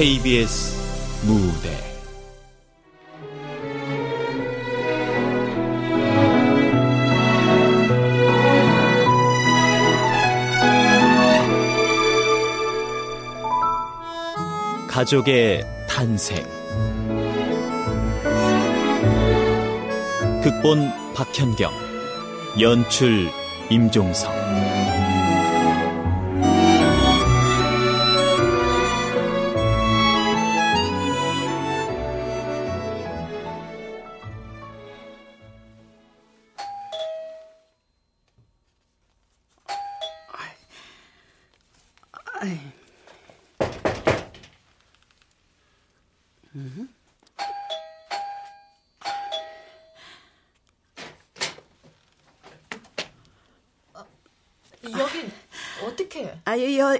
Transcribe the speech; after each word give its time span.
KBS 0.00 1.26
무대. 1.26 1.68
가족의 14.88 15.66
탄생. 15.86 16.46
극본 20.42 20.90
박현경 21.12 21.70
연출 22.58 23.28
임종석 23.68 24.49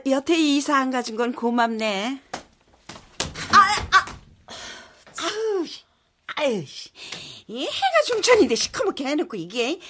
여, 0.06 0.10
여태 0.10 0.36
이사 0.36 0.76
안 0.76 0.90
가진 0.90 1.16
건 1.16 1.32
고맙네. 1.32 2.22
아, 3.52 3.86
아, 3.92 4.06
아유, 5.18 5.66
아유, 6.36 6.64
이 7.46 7.66
해가 7.66 8.02
중천인데 8.06 8.54
시커멓게 8.54 9.04
해놓고 9.04 9.36
이게, 9.36 9.80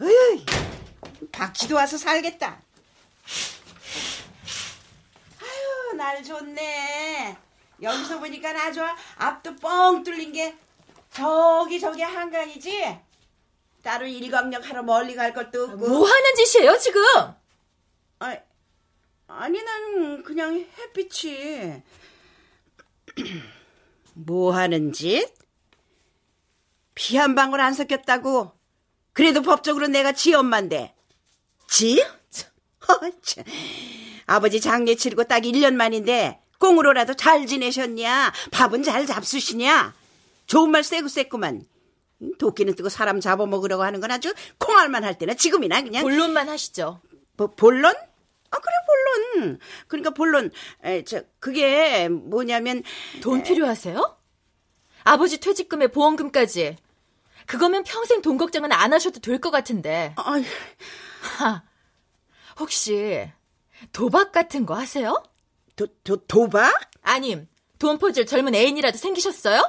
어휴, 0.00 0.44
박쥐도 1.32 1.74
와서 1.74 1.98
살겠다. 1.98 2.62
아유, 5.40 5.96
날 5.96 6.22
좋네. 6.22 7.36
여기서 7.82 8.20
보니까 8.20 8.50
아주 8.50 8.80
앞도 9.16 9.56
뻥 9.56 10.02
뚫린 10.04 10.32
게 10.32 10.56
저기 11.12 11.80
저기 11.80 12.02
한강이지. 12.02 12.98
따로 13.82 14.06
일광역 14.06 14.68
하러 14.68 14.82
멀리 14.84 15.16
갈 15.16 15.34
것도 15.34 15.64
없고. 15.64 15.76
뭐 15.76 16.06
하는 16.06 16.34
짓이에요, 16.36 16.78
지금? 16.78 17.02
아, 18.20 18.36
아니 19.28 19.62
난 19.62 20.22
그냥 20.22 20.66
햇빛이 20.78 21.82
뭐 24.14 24.52
하는 24.54 24.92
짓? 24.92 25.26
피 26.94 27.16
한 27.16 27.34
방울 27.34 27.60
안 27.60 27.72
섞였다고. 27.72 28.52
그래도 29.14 29.42
법적으로 29.42 29.88
내가 29.88 30.12
지 30.12 30.34
엄마인데. 30.34 30.94
지? 31.68 32.02
어, 32.88 33.10
참. 33.22 33.44
아버지 34.26 34.60
장례 34.60 34.94
치르고 34.94 35.24
딱 35.24 35.42
1년 35.42 35.74
만인데 35.74 36.40
꽁으로라도 36.58 37.14
잘 37.14 37.46
지내셨냐? 37.46 38.32
밥은 38.50 38.82
잘 38.82 39.06
잡수시냐? 39.06 39.94
좋은 40.46 40.70
말 40.70 40.84
쎄고 40.84 41.08
쎄구만. 41.08 41.64
도끼는 42.38 42.74
뜨고 42.76 42.88
사람 42.88 43.20
잡아먹으려고 43.20 43.82
하는 43.82 44.00
건 44.00 44.10
아주 44.12 44.32
콩알만 44.58 45.02
할 45.02 45.18
때나 45.18 45.34
지금이나 45.34 45.82
그냥 45.82 46.02
본론만 46.02 46.48
하시죠. 46.48 47.00
뭐, 47.36 47.48
본론? 47.48 47.94
아 48.52 48.58
그래 48.58 48.74
본론. 49.34 49.58
그러니까 49.88 50.10
본론. 50.10 50.50
에, 50.84 51.02
저 51.04 51.22
그게 51.40 52.08
뭐냐면 52.08 52.82
돈 53.22 53.42
필요하세요? 53.42 54.18
아버지 55.04 55.40
퇴직금에 55.40 55.88
보험금까지. 55.88 56.76
그거면 57.46 57.82
평생 57.82 58.22
돈 58.22 58.38
걱정은 58.38 58.70
안 58.70 58.92
하셔도 58.92 59.18
될 59.20 59.40
것 59.40 59.50
같은데. 59.50 60.14
아, 60.16 60.40
하, 61.38 61.62
혹시 62.60 63.28
도박 63.92 64.30
같은 64.30 64.64
거 64.66 64.74
하세요? 64.74 65.20
도, 65.74 65.86
도, 66.04 66.24
도박? 66.26 66.72
아님 67.02 67.48
돈 67.78 67.98
퍼줄 67.98 68.26
젊은 68.26 68.54
애인이라도 68.54 68.96
생기셨어요? 68.98 69.60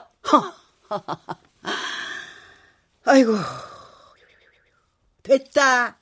아이고 3.06 3.34
됐다. 5.24 5.98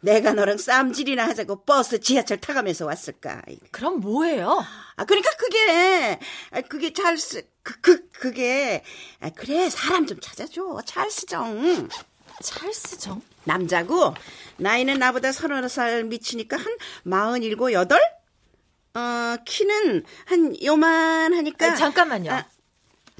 내가 0.00 0.32
너랑 0.32 0.58
쌈질이나 0.58 1.26
하자고 1.28 1.64
버스 1.64 2.00
지하철 2.00 2.38
타가면서 2.38 2.86
왔을까. 2.86 3.42
그럼 3.72 4.00
뭐예요? 4.00 4.64
아 4.96 5.04
그러니까 5.04 5.30
그게 5.36 6.18
아, 6.50 6.60
그게 6.62 6.92
찰스 6.92 7.48
그, 7.62 7.80
그 7.80 8.08
그게 8.10 8.82
아, 9.20 9.30
그래 9.30 9.68
사람 9.70 10.06
좀 10.06 10.20
찾아줘 10.20 10.80
찰스 10.84 11.26
정 11.26 11.88
찰스 12.42 12.98
정? 12.98 13.20
남자고 13.44 14.14
나이는 14.58 14.98
나보다 14.98 15.32
서너 15.32 15.66
살 15.68 16.04
미치니까 16.04 16.56
한 16.56 16.76
마흔 17.02 17.42
일곱 17.42 17.72
여덟 17.72 18.00
어 18.94 19.36
키는 19.44 20.04
한 20.26 20.62
요만하니까 20.62 21.66
아니, 21.66 21.76
잠깐만요. 21.78 22.32
아, 22.32 22.46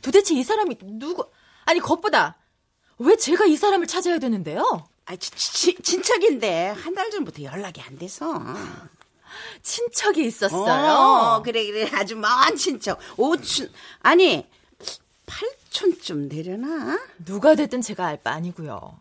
도대체 0.02 0.34
이 0.34 0.44
사람이 0.44 0.78
누구? 0.82 1.28
아니 1.64 1.80
겉보다 1.80 2.36
왜 2.98 3.16
제가 3.16 3.46
이 3.46 3.56
사람을 3.56 3.86
찾아야 3.86 4.18
되는데요? 4.18 4.88
아, 5.08 5.16
치, 5.16 5.30
치, 5.30 5.74
친척인데 5.74 6.68
한 6.68 6.94
달 6.94 7.10
전부터 7.10 7.42
연락이 7.42 7.80
안 7.80 7.96
돼서. 7.98 8.42
친척이 9.62 10.24
있었어요. 10.26 10.92
어, 10.92 11.42
그래 11.42 11.66
그래 11.66 11.88
아주 11.92 12.16
먼 12.16 12.56
친척 12.56 12.98
오춘 13.16 13.70
아니 14.00 14.46
팔촌쯤 15.26 16.28
되려나? 16.28 16.98
누가 17.24 17.54
됐든 17.54 17.80
제가 17.82 18.06
알 18.06 18.22
바 18.22 18.32
아니고요. 18.32 19.00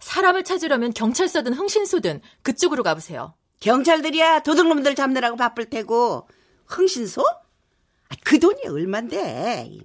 사람을 0.00 0.44
찾으려면 0.44 0.94
경찰서든 0.94 1.52
흥신소든 1.52 2.22
그쪽으로 2.42 2.82
가보세요. 2.82 3.34
경찰들이야 3.60 4.40
도둑놈들 4.40 4.94
잡느라고 4.94 5.36
바쁠 5.36 5.68
테고 5.68 6.28
흥신소? 6.66 7.22
아, 7.22 8.14
그 8.24 8.38
돈이 8.38 8.62
얼만데? 8.68 9.80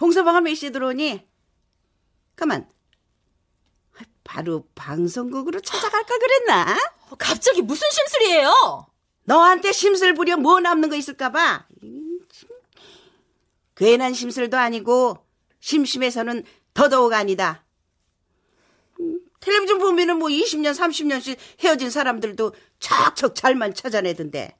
홍서방은 0.00 0.44
몇 0.44 0.54
시에 0.54 0.70
들어오니? 0.70 1.26
가만. 2.36 2.68
아, 4.28 4.32
바로 4.32 4.64
방송국으로 4.74 5.60
찾아갈까 5.60 6.18
그랬나? 6.18 6.76
어, 7.08 7.16
갑자기 7.18 7.62
무슨 7.62 7.88
심술이에요? 7.90 8.86
너한테 9.24 9.72
심술 9.72 10.14
부려 10.14 10.36
뭐 10.36 10.60
남는 10.60 10.90
거 10.90 10.96
있을까봐. 10.96 11.66
괜한 13.74 14.12
심술도 14.12 14.56
아니고 14.56 15.18
심심해서는 15.60 16.44
더더욱 16.74 17.12
아니다. 17.12 17.64
음, 19.00 19.20
텔레비전 19.40 19.78
보면은 19.78 20.18
뭐 20.18 20.28
20년, 20.28 20.74
30년씩 20.74 21.36
헤어진 21.60 21.90
사람들도 21.90 22.54
척척 22.80 23.34
잘만 23.34 23.74
찾아내던데. 23.74 24.56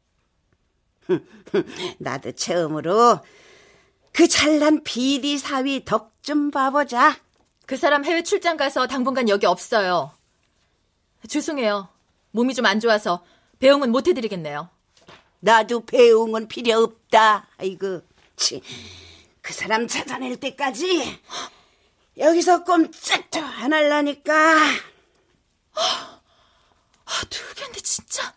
나도 1.98 2.32
처음으로 2.32 3.20
그 4.12 4.28
잘난 4.28 4.82
비디 4.82 5.38
사위 5.38 5.84
덕 5.84 6.18
좀 6.28 6.50
봐보자. 6.50 7.16
그 7.68 7.76
사람 7.76 8.02
해외 8.06 8.22
출장 8.22 8.56
가서 8.56 8.86
당분간 8.86 9.28
여기 9.28 9.44
없어요. 9.44 10.10
죄송해요. 11.28 11.90
몸이 12.30 12.54
좀 12.54 12.64
안 12.64 12.80
좋아서 12.80 13.22
배웅은 13.58 13.92
못 13.92 14.08
해드리겠네요. 14.08 14.70
나도 15.40 15.84
배웅은 15.84 16.48
필요 16.48 16.78
없다. 16.82 17.46
아이고, 17.58 18.00
치. 18.36 18.62
그 19.42 19.52
사람 19.52 19.86
찾아낼 19.86 20.40
때까지 20.40 21.20
여기서 22.16 22.64
꼼짝도 22.64 23.38
안 23.38 23.74
할라니까. 23.74 24.32
아, 25.74 26.20
되겠네, 27.28 27.80
진짜. 27.82 28.32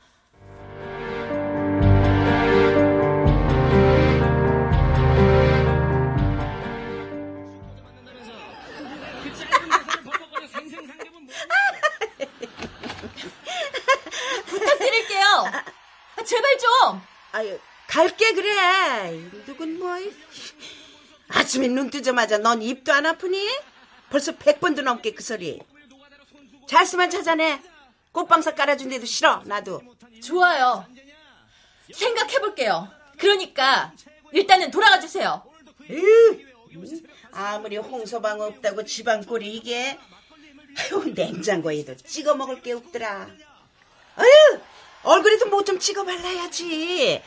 부탁드릴게요. 14.51 15.25
아, 16.15 16.23
제발 16.23 16.57
좀. 16.57 17.01
아유, 17.31 17.59
갈게 17.87 18.33
그래. 18.33 19.11
누군 19.45 19.79
뭐 19.79 19.95
아침에 21.29 21.67
눈 21.67 21.89
뜨자마자 21.89 22.37
넌 22.37 22.61
입도 22.61 22.91
안 22.93 23.05
아프니? 23.05 23.49
벌써 24.09 24.35
백 24.35 24.59
번도 24.59 24.81
넘게 24.81 25.13
그 25.13 25.23
소리. 25.23 25.59
잘쓰만 26.67 27.09
찾아내. 27.09 27.61
꽃방석 28.11 28.55
깔아준 28.55 28.89
데도 28.89 29.05
싫어. 29.05 29.41
나도. 29.45 29.81
좋아요. 30.21 30.85
생각해볼게요. 31.93 32.89
그러니까 33.17 33.93
일단은 34.33 34.71
돌아가 34.71 34.99
주세요. 34.99 35.43
으, 35.89 36.39
아무리 37.31 37.77
홍서방 37.77 38.41
없다고 38.41 38.83
집안 38.83 39.25
꼴이 39.25 39.53
이게. 39.55 39.97
아유 40.77 41.11
냉장고에도 41.13 41.95
찍어 41.97 42.35
먹을 42.35 42.61
게 42.61 42.73
없더라. 42.73 43.29
아유 44.21 44.61
얼굴에도 45.03 45.47
뭐 45.47 45.63
좀 45.63 45.79
찍어 45.79 46.03
발라야지. 46.03 47.21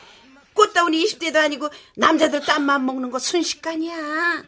꽃다운 0.53 0.93
20대도 0.93 1.35
아니고 1.37 1.69
남자들 1.95 2.41
땀만 2.41 2.85
먹는 2.85 3.11
거 3.11 3.19
순식간이야. 3.19 4.43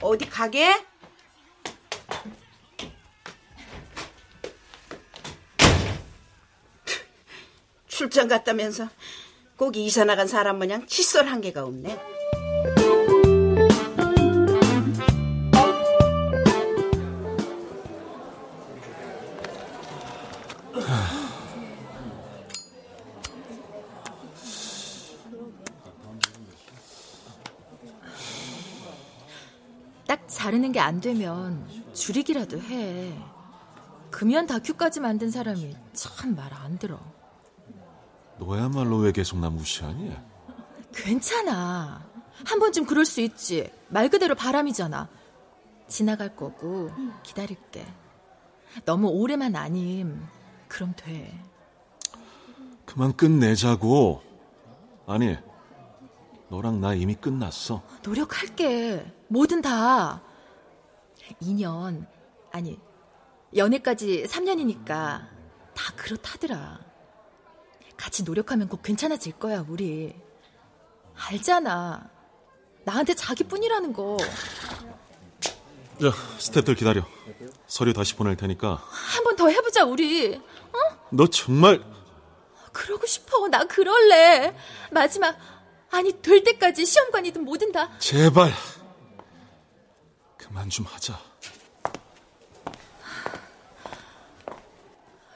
어디 0.00 0.28
가게? 0.28 0.74
출장 7.86 8.28
갔다면서 8.28 8.88
꼭 9.56 9.76
이사 9.76 10.04
나간 10.04 10.28
사람 10.28 10.58
마냥 10.58 10.86
칫솔 10.86 11.26
한 11.26 11.40
개가 11.40 11.64
없네. 11.64 12.17
딱 30.68 30.72
자르는 30.72 30.72
게 30.72 30.80
안 30.80 31.00
되면 31.00 31.66
줄이기라도 31.94 32.60
해. 32.60 33.12
금연 34.10 34.46
다큐까지 34.46 35.00
만든 35.00 35.30
사람이 35.30 35.74
참 35.92 36.34
말 36.34 36.52
안 36.52 36.78
들어. 36.78 36.98
너야말로 38.38 38.98
왜 38.98 39.12
계속 39.12 39.38
나 39.38 39.50
무시하니? 39.50 40.14
괜찮아. 40.94 42.06
한 42.44 42.58
번쯤 42.58 42.86
그럴 42.86 43.04
수 43.04 43.20
있지. 43.20 43.70
말 43.88 44.08
그대로 44.08 44.34
바람이잖아. 44.34 45.08
지나갈 45.88 46.36
거고 46.36 46.90
기다릴게. 47.22 47.84
너무 48.84 49.08
오래만 49.08 49.56
아님. 49.56 50.22
그럼 50.68 50.92
돼. 50.96 51.38
그만 52.84 53.14
끝내자고. 53.16 54.22
아니, 55.06 55.36
너랑 56.50 56.80
나 56.80 56.94
이미 56.94 57.14
끝났어. 57.14 57.82
노력할게. 58.04 59.12
뭐든 59.28 59.62
다. 59.62 60.22
2년, 61.42 62.06
아니, 62.52 62.78
연애까지 63.56 64.24
3년이니까 64.28 64.84
다 64.86 65.28
그렇다더라. 65.96 66.80
같이 67.96 68.22
노력하면 68.22 68.68
꼭 68.68 68.82
괜찮아질 68.82 69.38
거야, 69.38 69.64
우리. 69.68 70.14
알잖아. 71.14 72.08
나한테 72.84 73.14
자기뿐이라는 73.14 73.92
거. 73.92 74.16
자, 76.00 76.12
스탭들 76.38 76.76
기다려. 76.76 77.02
서류 77.66 77.92
다시 77.92 78.14
보낼 78.14 78.36
테니까. 78.36 78.80
한 78.88 79.24
번 79.24 79.36
더 79.36 79.48
해보자, 79.48 79.84
우리. 79.84 80.34
어? 80.36 80.78
너 81.10 81.26
정말 81.28 81.82
그러고 82.72 83.06
싶어. 83.06 83.48
나 83.48 83.64
그럴래. 83.64 84.54
마지막, 84.92 85.36
아니, 85.90 86.12
될 86.22 86.44
때까지 86.44 86.86
시험관이든 86.86 87.44
뭐든 87.44 87.72
다. 87.72 87.90
제발 87.98 88.52
그만 90.48 90.68
좀 90.70 90.86
하자. 90.86 91.20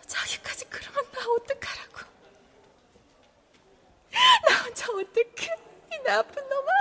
자기까지 0.07 0.65
그러면 0.71 1.05
나 1.13 1.21
어떡하라고. 1.21 2.01
나 4.49 4.63
혼자 4.65 4.87
어떡해. 4.91 5.55
이 5.93 6.03
나쁜 6.03 6.43
놈아. 6.49 6.73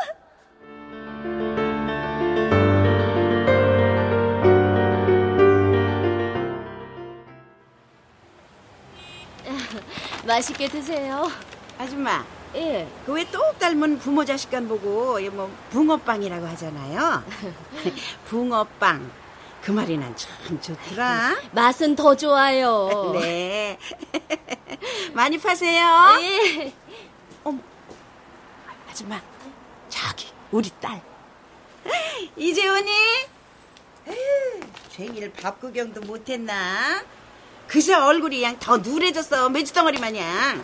맛있게 10.25 10.69
드세요. 10.69 11.29
아줌마, 11.77 12.25
예. 12.55 12.87
그 13.05 13.13
왜 13.13 13.23
똑 13.31 13.57
닮은 13.59 13.99
부모 13.99 14.25
자식간 14.25 14.67
보고 14.67 15.19
이뭐 15.19 15.49
붕어빵이라고 15.71 16.45
하잖아요. 16.47 17.23
붕어빵. 18.27 19.11
그 19.61 19.71
말이 19.71 19.97
난 19.97 20.13
참 20.15 20.59
좋더라. 20.59 21.35
맛은 21.53 21.95
더 21.95 22.15
좋아요. 22.15 23.11
네. 23.21 23.77
많이 25.13 25.37
파세요. 25.37 26.17
예. 26.21 26.73
아줌마, 28.89 29.21
저기 29.87 30.27
우리 30.51 30.69
딸. 30.81 31.01
이재훈이? 32.35 32.91
에휴, 34.07 34.59
종일 34.93 35.31
밥 35.31 35.61
구경도 35.61 36.01
못했나? 36.01 37.01
그새 37.67 37.93
얼굴이 37.93 38.37
그냥 38.41 38.59
더 38.59 38.77
누래졌어. 38.77 39.47
메주덩어리 39.49 39.99
마냥. 39.99 40.61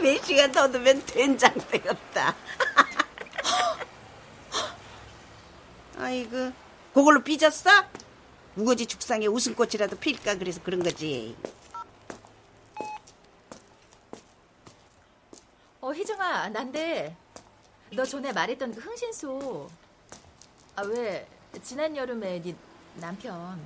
몇 0.00 0.22
시간 0.24 0.52
더 0.52 0.70
두면 0.70 1.04
된장 1.06 1.52
되겠다. 1.70 2.34
아이고, 5.98 6.52
그걸로 6.94 7.22
삐졌어? 7.22 7.70
우거지 8.56 8.86
죽상에 8.86 9.26
웃음꽃이라도 9.26 9.96
필까 9.96 10.36
그래서 10.36 10.62
그런 10.62 10.82
거지. 10.82 11.36
어, 15.80 15.92
희정아, 15.92 16.48
난데, 16.50 17.16
너 17.92 18.04
전에 18.04 18.32
말했던 18.32 18.74
그 18.74 18.80
흥신소. 18.80 19.68
아, 20.76 20.82
왜, 20.82 21.26
지난 21.62 21.96
여름에 21.96 22.42
네 22.42 22.54
남편. 22.96 23.58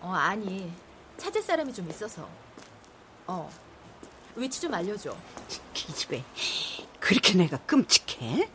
어, 0.00 0.12
아니, 0.12 0.72
찾을 1.16 1.42
사람이 1.42 1.74
좀 1.74 1.88
있어서. 1.90 2.28
어, 3.26 3.50
위치 4.36 4.60
좀 4.60 4.74
알려줘. 4.74 5.16
기집애 5.72 6.22
그렇게 7.00 7.34
내가 7.34 7.56
끔찍해? 7.58 8.48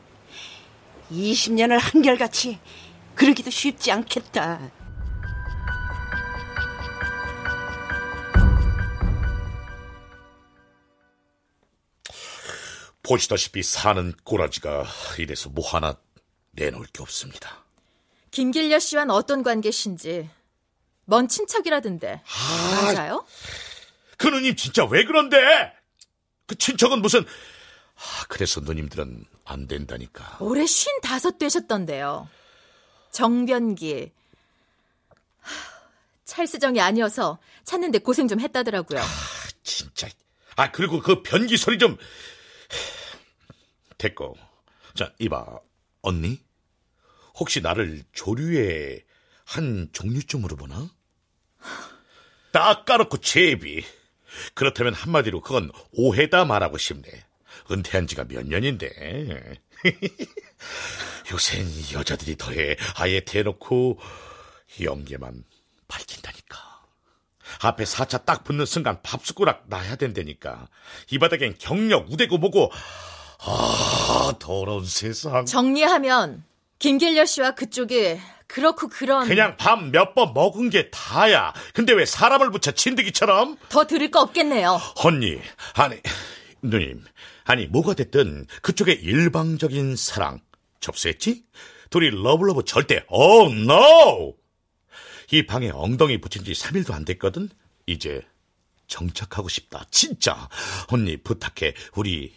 20년을 1.11 1.79
한결같이 1.79 2.59
그러기도 3.15 3.49
쉽지 3.49 3.91
않겠다. 3.91 4.71
보시다시피 13.03 13.63
사는 13.63 14.13
꼬라지가 14.23 14.85
이래서 15.17 15.49
뭐 15.49 15.67
하나 15.67 15.97
내놓을 16.51 16.85
게 16.87 17.01
없습니다. 17.01 17.65
김길려 18.29 18.79
씨와는 18.79 19.13
어떤 19.13 19.43
관계신지. 19.43 20.29
먼 21.05 21.27
친척이라던데. 21.27 22.21
맞아요? 22.83 23.25
그 24.17 24.27
누님 24.27 24.55
진짜 24.55 24.85
왜 24.85 25.03
그런데? 25.03 25.37
그 26.51 26.57
친척은 26.57 27.01
무슨... 27.01 27.21
아, 27.21 28.25
그래서 28.27 28.59
누님들은 28.59 29.23
안 29.45 29.67
된다니까. 29.67 30.39
올해 30.41 30.65
쉰 30.65 30.91
다섯 31.01 31.37
되셨던데요. 31.37 32.27
정변기. 33.11 34.11
하, 35.39 35.53
찰스정이 36.25 36.81
아니어서 36.81 37.39
찾는데 37.63 37.99
고생 37.99 38.27
좀 38.27 38.41
했다더라고요. 38.41 39.01
진짜. 39.63 40.09
아, 40.57 40.71
그리고 40.71 40.99
그 40.99 41.23
변기 41.23 41.55
소리 41.55 41.77
좀... 41.77 41.97
됐고. 43.97 44.35
자, 44.93 45.13
이봐, 45.19 45.45
언니? 46.01 46.43
혹시 47.39 47.61
나를 47.61 48.03
조류의 48.11 49.05
한 49.45 49.87
종류쯤으로 49.93 50.57
보나? 50.57 50.89
딱 52.51 52.83
까놓고 52.83 53.19
제비. 53.19 53.85
그렇다면 54.53 54.93
한마디로 54.93 55.41
그건 55.41 55.71
오해다 55.91 56.45
말하고 56.45 56.77
싶네. 56.77 57.09
은퇴한 57.71 58.07
지가 58.07 58.25
몇 58.25 58.45
년인데. 58.45 59.59
요샌 61.31 61.67
여자들이 61.93 62.35
더해 62.37 62.75
아예 62.95 63.19
대놓고 63.21 63.99
연계만 64.81 65.43
밝힌다니까. 65.87 66.71
앞에 67.61 67.83
4차 67.83 68.25
딱 68.25 68.43
붙는 68.43 68.65
순간 68.65 69.01
밥숟가락 69.01 69.65
놔야 69.67 69.97
된다니까. 69.97 70.67
이 71.09 71.19
바닥엔 71.19 71.55
경력, 71.59 72.11
우대고 72.11 72.37
뭐고. 72.37 72.71
아, 73.43 74.33
더러운 74.39 74.85
세상. 74.85 75.45
정리하면 75.45 76.43
김길려 76.79 77.25
씨와 77.25 77.51
그쪽이 77.51 78.19
그렇고 78.51 78.89
그런 78.89 79.27
그냥 79.27 79.55
밥 79.55 79.79
몇 79.81 80.13
번 80.13 80.33
먹은 80.33 80.69
게 80.69 80.89
다야. 80.89 81.53
근데 81.73 81.93
왜 81.93 82.05
사람을 82.05 82.51
붙여 82.51 82.71
진드기처럼? 82.71 83.57
더 83.69 83.85
들을 83.87 84.11
거 84.11 84.19
없겠네요. 84.21 84.79
언니, 85.05 85.39
아니, 85.75 85.95
누님, 86.61 87.03
아니, 87.45 87.67
뭐가 87.67 87.93
됐든 87.93 88.47
그쪽의 88.61 88.95
일방적인 89.01 89.95
사랑 89.95 90.41
접수했지? 90.81 91.45
둘이 91.89 92.09
love 92.09 92.36
love 92.36 92.63
절대, 92.65 93.05
oh 93.07 93.53
no! 93.55 94.35
이 95.31 95.45
방에 95.45 95.69
엉덩이 95.73 96.19
붙인 96.19 96.43
지 96.43 96.51
3일도 96.51 96.93
안 96.93 97.05
됐거든? 97.05 97.49
이제 97.85 98.21
정착하고 98.87 99.47
싶다. 99.47 99.85
진짜. 99.91 100.49
언니 100.89 101.15
부탁해. 101.15 101.73
우리 101.95 102.33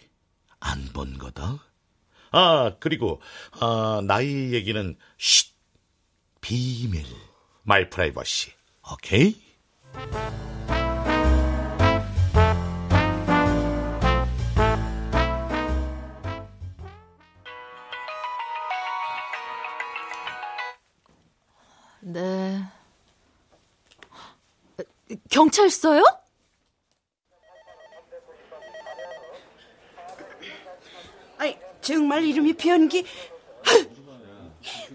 안 0.61 0.91
본 0.93 1.19
거다. 1.19 1.59
아, 2.31 2.73
그리고, 2.81 3.21
아, 3.61 4.01
나이 4.05 4.53
얘기는, 4.53 4.97
쉿, 5.19 5.54
비밀. 6.45 7.07
my 7.63 7.89
privacy. 7.89 8.53
오케이? 8.93 9.43
네. 22.01 22.63
경찰서요? 25.31 26.05
아니 31.39 31.59
정말 31.81 32.23
이름이 32.23 32.53
변기. 32.59 33.07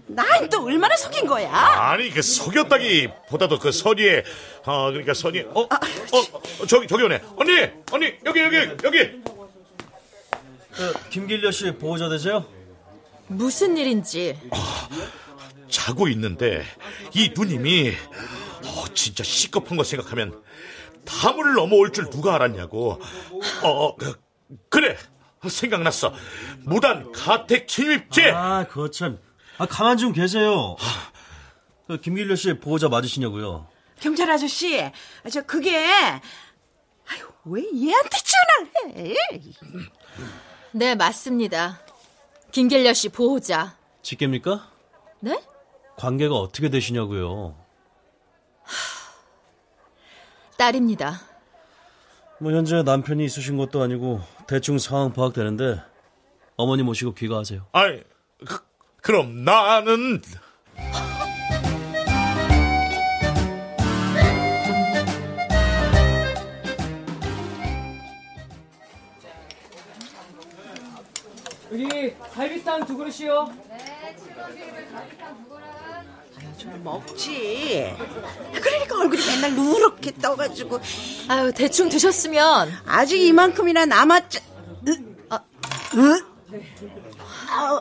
난또 0.06 0.64
얼마나 0.64 0.96
속인 0.96 1.26
거야? 1.26 1.50
아니 1.52 2.10
그 2.10 2.22
속였다기보다도 2.22 3.58
그 3.58 3.72
선의에 3.72 4.24
어 4.64 4.90
그러니까 4.90 5.14
선의 5.14 5.46
어? 5.54 5.62
어? 5.62 6.66
저기 6.66 6.86
저기 6.86 7.04
오네 7.04 7.22
언니 7.36 7.68
언니 7.92 8.14
여기 8.24 8.40
여기 8.40 8.56
여기 8.84 9.22
김길려 11.10 11.50
씨 11.50 11.72
보호자 11.72 12.08
되세요? 12.08 12.44
무슨 13.28 13.76
일인지. 13.76 14.36
자고 15.68 16.08
있는데 16.08 16.64
이 17.14 17.32
누님이 17.34 17.92
어, 18.64 18.84
진짜 18.92 19.22
시급한 19.22 19.76
거 19.76 19.84
생각하면 19.84 20.42
담을 21.04 21.54
넘어올 21.54 21.92
줄 21.92 22.10
누가 22.10 22.34
알았냐고 22.34 23.00
어, 23.62 23.68
어 23.68 23.96
그, 23.96 24.20
그래 24.68 24.96
생각났어 25.48 26.12
무단 26.64 27.12
가택 27.12 27.68
침입죄 27.68 28.30
아, 28.32 28.66
그거 28.68 28.90
참. 28.90 29.18
아, 29.60 29.66
가만 29.66 29.98
좀 29.98 30.14
계세요. 30.14 30.74
그 31.86 32.00
김길려 32.00 32.34
씨 32.34 32.54
보호자 32.54 32.88
맞으시냐고요? 32.88 33.68
경찰 34.00 34.30
아저씨, 34.30 34.80
아, 34.82 34.92
저 35.30 35.42
그게 35.42 35.76
아유 35.76 37.28
왜 37.44 37.62
얘한테 37.62 38.16
전화를 38.64 39.06
해? 39.10 39.16
네, 40.72 40.94
맞습니다. 40.94 41.78
김길려 42.52 42.94
씨 42.94 43.10
보호자. 43.10 43.76
직계입니까? 44.00 44.66
네? 45.20 45.38
관계가 45.98 46.34
어떻게 46.36 46.70
되시냐고요? 46.70 47.54
딸입니다. 50.56 51.20
뭐 52.38 52.52
현재 52.52 52.82
남편이 52.82 53.26
있으신 53.26 53.58
것도 53.58 53.82
아니고 53.82 54.22
대충 54.46 54.78
상황 54.78 55.12
파악되는데 55.12 55.82
어머니 56.56 56.82
모시고 56.82 57.12
귀가하세요. 57.12 57.66
아이 57.72 58.02
그, 58.46 58.69
그럼 59.02 59.44
나는 59.44 60.20
여기 71.72 72.14
갈비탕 72.34 72.84
두 72.84 72.96
그릇이요. 72.96 73.52
좀 76.58 76.84
먹지. 76.84 77.96
그러니까 78.52 78.98
얼굴이 78.98 79.24
맨날 79.26 79.54
누렇게 79.54 80.12
떠가지고 80.16 80.80
아유, 81.28 81.52
대충 81.54 81.88
드셨으면 81.88 82.70
아직 82.86 83.20
이만큼이나 83.20 83.86
남았지. 83.86 84.40
으, 84.88 84.96
아, 85.30 85.40
으? 85.94 86.24
아 87.50 87.80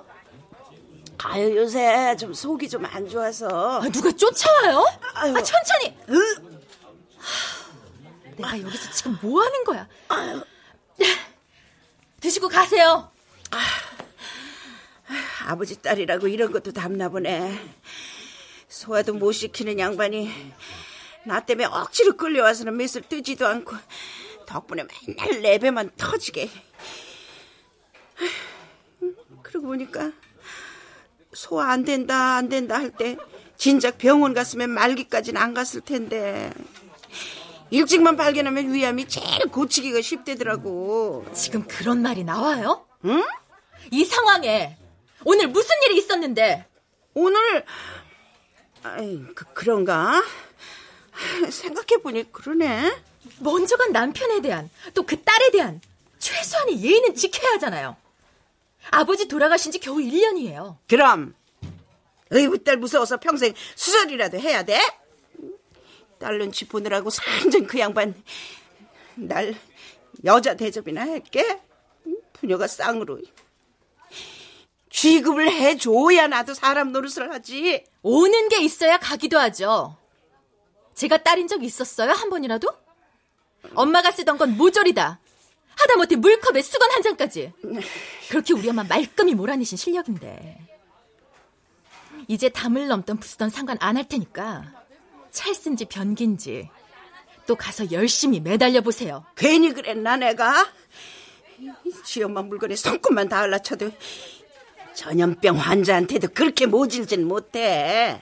우, 1.24 1.28
아유 1.28 1.56
요새 1.58 2.16
좀 2.18 2.34
속이 2.34 2.70
좀 2.70 2.86
안 2.86 3.08
좋아서. 3.08 3.82
아, 3.82 3.90
누가 3.90 4.12
쫓아와요? 4.12 4.86
아유. 5.14 5.36
아, 5.36 5.42
천천히. 5.44 5.96
으, 6.10 6.50
내가 8.38 8.60
여기서 8.62 8.92
지금 8.92 9.18
뭐 9.22 9.42
하는 9.44 9.64
거야? 9.64 9.88
드시고 12.22 12.48
가세요. 12.48 13.12
아버지 15.46 15.82
딸이라고 15.82 16.28
이런 16.28 16.52
것도 16.52 16.72
담나 16.72 17.10
보네. 17.10 17.60
소화도 18.68 19.14
못 19.16 19.32
시키는 19.32 19.80
양반이 19.80 20.32
나 21.26 21.40
때문에 21.42 21.66
억지로 21.66 22.16
끌려와서는 22.16 22.78
몇을 22.78 23.02
뜨지도 23.10 23.46
않고 23.48 23.76
덕분에 24.46 24.84
맨날 25.08 25.42
내 25.42 25.58
배만 25.58 25.92
터지게. 25.98 26.50
그러고 29.44 29.68
보니까 29.68 30.12
소화 31.34 31.72
안 31.72 31.84
된다 31.84 32.36
안 32.36 32.50
된다 32.50 32.76
할 32.76 32.92
때 32.92 33.18
진작 33.58 33.98
병원 33.98 34.34
갔으면 34.34 34.70
말기까지는 34.70 35.40
안 35.42 35.54
갔을 35.54 35.82
텐데 35.82 36.52
일찍만 37.72 38.16
발견하면 38.16 38.74
위암이 38.74 39.08
제일 39.08 39.46
고치기가 39.48 40.02
쉽대더라고. 40.02 41.26
지금 41.34 41.68
그런 41.68 42.02
말이 42.02 42.24
나와요? 42.24 42.86
응? 43.06 43.24
이 43.92 44.06
상황에 44.06 44.76
오늘 45.24 45.48
무슨 45.50 45.70
일이 45.86 45.98
있었는데? 45.98 46.66
오늘 47.14 47.66
아이, 48.82 49.22
그, 49.36 49.46
그런가? 49.54 50.24
생각해보니 51.52 52.32
그러네. 52.32 52.92
먼저 53.40 53.76
간 53.78 53.92
남편에 53.92 54.42
대한 54.42 54.70
또 54.96 55.04
그 55.04 55.22
딸에 55.22 55.52
대한 55.52 55.80
최소한의 56.18 56.82
예의는 56.82 57.14
지켜야 57.16 57.52
하잖아요. 57.54 57.96
아버지 58.92 59.28
돌아가신 59.28 59.72
지 59.72 59.80
겨우 59.80 59.98
1년이에요. 59.98 60.78
그럼 60.88 61.36
의붓 62.30 62.64
딸 62.64 62.78
무서워서 62.78 63.18
평생 63.18 63.54
수절이라도 63.76 64.40
해야 64.40 64.64
돼? 64.64 64.80
딸 66.20 66.38
눈치 66.38 66.68
보느라고 66.68 67.10
산전 67.10 67.68
그 67.68 67.80
양반 67.80 68.14
날 69.16 69.56
여자 70.26 70.56
대접이나 70.56 71.02
할게? 71.02 71.62
부녀가 72.34 72.68
쌍으로 72.68 73.20
취급을 74.90 75.52
해줘야 75.52 76.28
나도 76.28 76.54
사람 76.54 76.92
노릇을 76.92 77.32
하지. 77.32 77.86
오는 78.02 78.50
게 78.50 78.62
있어야 78.62 78.98
가기도 78.98 79.40
하죠. 79.40 79.96
제가 80.96 81.24
딸인 81.24 81.48
적 81.48 81.64
있었어요? 81.64 82.12
한 82.12 82.30
번이라도? 82.30 82.68
엄마가 83.76 84.12
쓰던 84.12 84.38
건 84.38 84.58
모조리다. 84.58 85.20
하다못해 85.80 86.16
물컵에 86.18 86.62
수건 86.62 86.92
한 86.92 87.02
장까지. 87.02 87.54
그렇게 88.30 88.54
우리 88.54 88.70
엄마 88.70 88.84
말끔히 88.84 89.34
몰아내신 89.34 89.78
실력인데. 89.78 90.60
이제 92.28 92.50
담을 92.50 92.88
넘던 92.88 93.18
부수던 93.20 93.50
상관 93.50 93.78
안 93.80 93.98
할 93.98 94.08
테니까 94.08 94.72
찰슨지 95.32 95.86
변기인지 95.86 96.70
또 97.48 97.56
가서 97.56 97.92
열심히 97.92 98.40
매달려 98.40 98.82
보세요. 98.82 99.26
괜히 99.36 99.74
그랬나 99.74 100.16
내가? 100.18 100.68
지 102.06 102.24
엄마 102.24 102.42
물건에 102.42 102.76
손꼽만 102.76 103.28
닿을라 103.30 103.60
쳐도 103.60 103.92
전염병 104.94 105.58
환자한테도 105.58 106.30
그렇게 106.34 106.66
모질진 106.66 107.28
못해. 107.28 108.22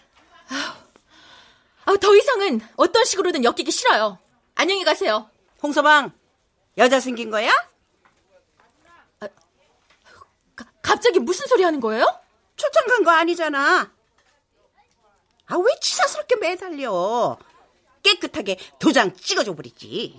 아, 1.85 1.95
더 1.99 2.15
이상은 2.15 2.61
어떤 2.75 3.03
식으로든 3.05 3.43
엮이기 3.43 3.71
싫어요. 3.71 4.19
안녕히 4.55 4.83
가세요. 4.83 5.29
홍서방 5.61 6.11
여자 6.77 6.99
생긴 6.99 7.29
거야? 7.31 7.51
가- 10.55 10.65
갑자기 10.81 11.19
무슨 11.19 11.45
소리 11.47 11.63
하는 11.63 11.79
거예요? 11.79 12.05
출장 12.55 12.85
간 12.87 13.03
거 13.03 13.11
아니잖아. 13.11 13.91
아, 15.49 15.55
왜 15.57 15.79
치사스럽게 15.79 16.35
매달려? 16.37 17.37
깨끗하게 18.03 18.57
도장 18.79 19.15
찍어줘 19.15 19.55
버리지. 19.55 20.15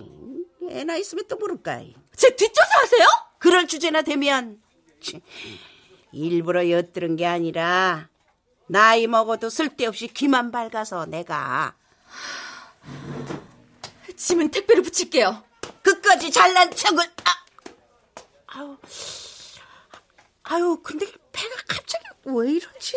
애나 0.70 0.96
있으면 0.96 1.26
또 1.28 1.36
모를까. 1.36 1.80
제 2.16 2.34
뒷조사 2.34 2.78
하세요? 2.82 3.06
그럴 3.38 3.66
주제나 3.66 4.02
되면 4.02 4.60
치, 5.00 5.20
일부러 6.12 6.68
엿들은 6.70 7.16
게 7.16 7.26
아니라 7.26 8.08
나이 8.66 9.06
먹어도 9.06 9.48
쓸데없이 9.50 10.08
귀만 10.08 10.50
밝아서 10.50 11.06
내가 11.06 11.74
짐은 14.16 14.50
택배로 14.50 14.82
붙일게요. 14.82 15.42
끝까지 15.88 16.30
잘난 16.30 16.70
척을 16.70 17.02
아, 17.24 17.32
아유 18.46 18.76
아유 20.42 20.80
근데 20.82 21.06
배가 21.32 21.54
갑자기 21.66 22.04
왜 22.26 22.52
이러지? 22.52 22.96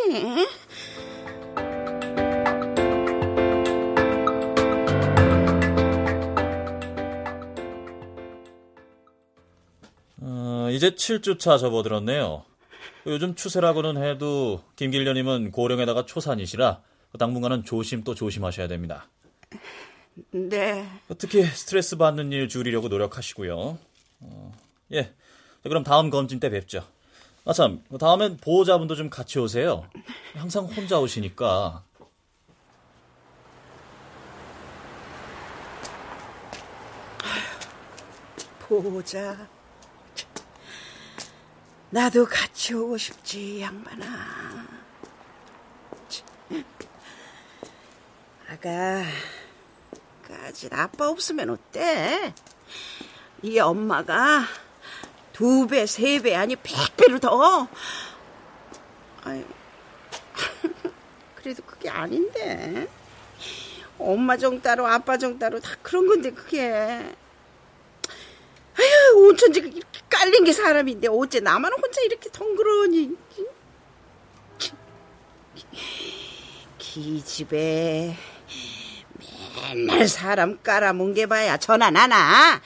어, 10.19 10.67
이제 10.71 10.91
7주차 10.91 11.59
접어들었네요. 11.59 12.43
요즘 13.07 13.35
추세라고는 13.35 14.03
해도 14.03 14.63
김길련님은 14.75 15.51
고령에다가 15.51 16.05
초산이시라 16.05 16.81
당분간은 17.17 17.63
조심 17.63 18.03
또 18.03 18.15
조심하셔야 18.15 18.67
됩니다. 18.67 19.07
네. 20.31 20.87
어떻게 21.09 21.45
스트레스 21.45 21.97
받는 21.97 22.31
일 22.31 22.49
줄이려고 22.49 22.87
노력하시고요. 22.87 23.77
어, 24.21 24.53
예. 24.93 25.13
그럼 25.63 25.83
다음 25.83 26.09
검진 26.09 26.39
때 26.39 26.49
뵙죠. 26.49 26.85
아 27.45 27.53
참, 27.53 27.83
뭐 27.89 27.97
다음엔 27.97 28.37
보호자분도 28.37 28.95
좀 28.95 29.09
같이 29.09 29.39
오세요. 29.39 29.87
항상 30.35 30.65
혼자 30.65 30.99
오시니까. 30.99 31.83
보호자. 38.59 39.49
나도 41.89 42.25
같이 42.25 42.73
오고 42.73 42.97
싶지, 42.97 43.61
양반아. 43.61 44.05
아가. 48.49 49.03
까지 50.31 50.69
아빠 50.71 51.09
없으면 51.09 51.49
어때? 51.49 52.33
이 53.41 53.59
엄마가 53.59 54.45
두 55.33 55.67
배, 55.67 55.85
세 55.85 56.21
배, 56.21 56.33
아니 56.35 56.55
백 56.55 56.73
배로 56.95 57.19
더. 57.19 57.67
아이, 59.23 59.43
그래도 61.35 61.63
그게 61.63 61.89
아닌데. 61.89 62.87
엄마 63.99 64.37
정 64.37 64.61
따로 64.61 64.87
아빠 64.87 65.17
정 65.17 65.37
따로 65.37 65.59
다 65.59 65.75
그런 65.81 66.07
건데 66.07 66.31
그게. 66.31 66.71
아휴 68.79 69.27
온천지 69.27 69.59
이렇게 69.59 69.99
깔린 70.09 70.45
게 70.45 70.53
사람인데 70.53 71.09
어째 71.09 71.41
나만 71.41 71.73
혼자 71.73 72.01
이렇게 72.01 72.29
덩그러니. 72.31 73.17
기집애 76.77 78.15
맨날 79.61 80.07
사람 80.07 80.61
깔아뭉개 80.61 81.27
봐야 81.27 81.57
전화 81.57 81.89
나나. 81.91 82.61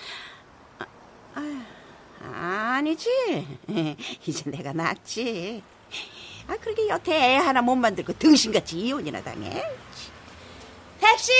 아, 1.36 2.76
아니지. 2.78 3.10
이제 4.26 4.50
내가 4.50 4.74
낫지. 4.74 5.62
아, 6.48 6.56
그렇게 6.58 6.88
여태 6.88 7.14
애 7.14 7.38
하나 7.38 7.62
못 7.62 7.76
만들고 7.76 8.14
등신같이 8.14 8.80
이혼이나 8.80 9.22
당해. 9.22 9.64
택시! 11.00 11.32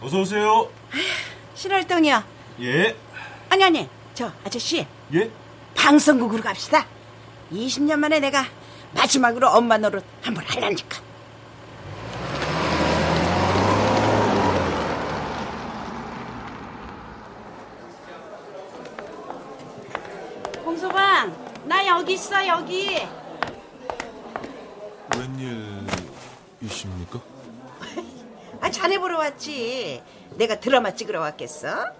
어서 0.00 0.20
오세요. 0.20 0.70
신월동이요. 1.54 2.22
예. 2.60 2.94
아니, 3.48 3.64
아니. 3.64 3.88
저, 4.14 4.32
아저씨. 4.44 4.86
예? 5.12 5.30
방송국으로 5.76 6.42
갑시다. 6.42 6.86
20년 7.52 7.98
만에 7.98 8.20
내가 8.20 8.44
마지막으로 8.94 9.48
엄마 9.48 9.76
노릇 9.76 10.04
한번 10.22 10.44
하려니까. 10.46 11.02
홍소방, 20.64 21.64
나 21.66 21.86
여기 21.86 22.14
있어, 22.14 22.46
여기. 22.46 23.06
웬일이십니까? 26.60 27.20
아, 28.60 28.70
자네 28.70 28.98
보러 28.98 29.18
왔지. 29.18 30.02
내가 30.36 30.58
드라마 30.58 30.94
찍으러 30.94 31.20
왔겠어? 31.20 31.92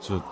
저 0.00 0.22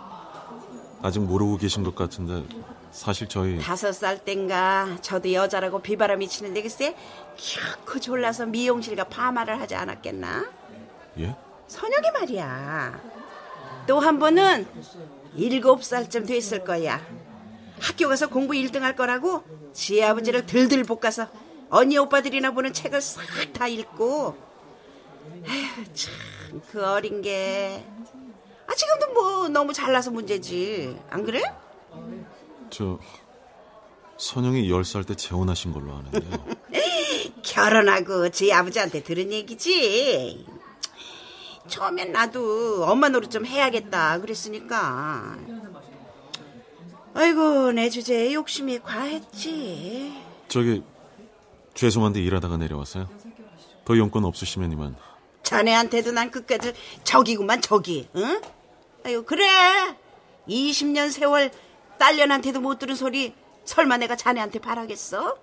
아직 1.02 1.20
모르고 1.20 1.56
계신 1.58 1.82
것 1.84 1.94
같은데 1.94 2.44
사실 2.90 3.28
저희 3.28 3.58
다섯 3.58 3.92
살 3.92 4.24
땐가 4.24 4.98
저도 5.02 5.32
여자라고 5.32 5.80
비바람이 5.82 6.28
치는데 6.28 6.62
글쎄 6.62 6.94
키크 7.36 8.00
졸라서 8.00 8.46
미용실과 8.46 9.04
파마를 9.04 9.60
하지 9.60 9.74
않았겠나? 9.74 10.46
예? 11.18 11.36
선영이 11.66 12.10
말이야. 12.12 13.00
또 13.86 13.98
한 13.98 14.18
번은 14.18 14.66
일곱 15.36 15.82
살쯤 15.84 16.26
됐을 16.26 16.64
거야. 16.64 17.00
학교 17.80 18.08
가서 18.08 18.28
공부 18.28 18.54
1등 18.54 18.80
할 18.80 18.94
거라고 18.96 19.42
지 19.72 20.02
아버지를 20.02 20.46
들들 20.46 20.84
볶아서 20.84 21.26
언니 21.68 21.98
오빠들이나 21.98 22.52
보는 22.52 22.72
책을 22.72 23.00
싹 23.00 23.24
다 23.52 23.66
읽고 23.66 24.36
에휴 25.46 25.84
참 25.92 26.14
그 26.70 26.84
어린 26.86 27.20
게 27.20 27.84
아, 28.66 28.74
지금도 28.74 29.12
뭐 29.12 29.48
너무 29.48 29.72
잘나서 29.72 30.10
문제지 30.10 30.96
안 31.10 31.24
그래? 31.24 31.42
저 32.70 32.98
선영이 34.16 34.68
10살 34.68 35.06
때 35.06 35.14
재혼하신 35.14 35.72
걸로 35.72 35.92
아는데요. 35.94 36.44
결혼하고 37.42 38.30
제 38.30 38.52
아버지한테 38.52 39.02
들은 39.02 39.32
얘기지. 39.32 40.46
처음엔 41.68 42.12
나도 42.12 42.84
엄마 42.84 43.08
노릇 43.08 43.30
좀 43.30 43.46
해야겠다 43.46 44.20
그랬으니까. 44.20 45.36
아이고 47.14 47.72
내 47.72 47.90
주제에 47.90 48.32
욕심이 48.34 48.80
과했지. 48.80 50.14
저기 50.48 50.82
죄송한데 51.74 52.20
일하다가 52.20 52.56
내려왔어요. 52.56 53.08
더 53.84 53.96
용건 53.96 54.24
없으시면 54.24 54.72
이만. 54.72 54.96
자네한테도 55.42 56.12
난 56.12 56.30
끝까지 56.30 56.72
적이구만 57.04 57.60
적이. 57.60 58.08
응? 58.16 58.40
아이고 59.04 59.24
그래. 59.24 59.46
20년 60.48 61.10
세월 61.10 61.50
딸년한테도 61.98 62.60
못 62.60 62.78
들은 62.78 62.94
소리 62.94 63.34
설마 63.64 63.98
내가 63.98 64.16
자네한테 64.16 64.58
바라겠어? 64.58 65.38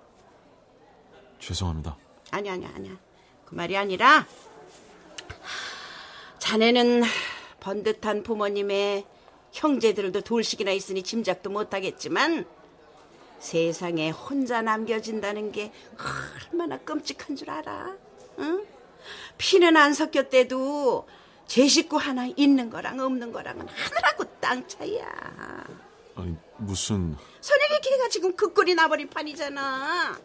죄송합니다. 1.39 1.95
아니 2.31 2.49
아니 2.49 2.65
아니야. 2.65 2.97
그 3.45 3.55
말이 3.55 3.77
아니라 3.77 4.25
자네는 6.39 7.03
번듯한 7.59 8.23
부모님의 8.23 9.05
형제들도 9.51 10.21
둘씩이나 10.21 10.71
있으니 10.71 11.03
짐작도 11.03 11.49
못하겠지만 11.49 12.45
세상에 13.39 14.09
혼자 14.09 14.61
남겨진다는 14.61 15.51
게 15.51 15.71
얼마나 16.51 16.77
끔찍한 16.77 17.35
줄 17.35 17.49
알아? 17.49 17.95
응? 18.39 18.65
피는 19.37 19.77
안 19.77 19.93
섞였대도 19.93 21.07
제 21.51 21.67
식구 21.67 21.97
하나 21.97 22.27
있는 22.37 22.69
거랑 22.69 22.97
없는 22.97 23.33
거랑은 23.33 23.67
하늘하고 23.67 24.23
땅 24.39 24.65
차이야. 24.69 25.05
아니 26.15 26.37
무슨 26.55 27.17
선영이 27.41 27.81
걔가 27.81 28.07
지금 28.07 28.33
그 28.37 28.53
꼴이 28.53 28.73
나버린 28.73 29.09
판이잖아. 29.09 30.17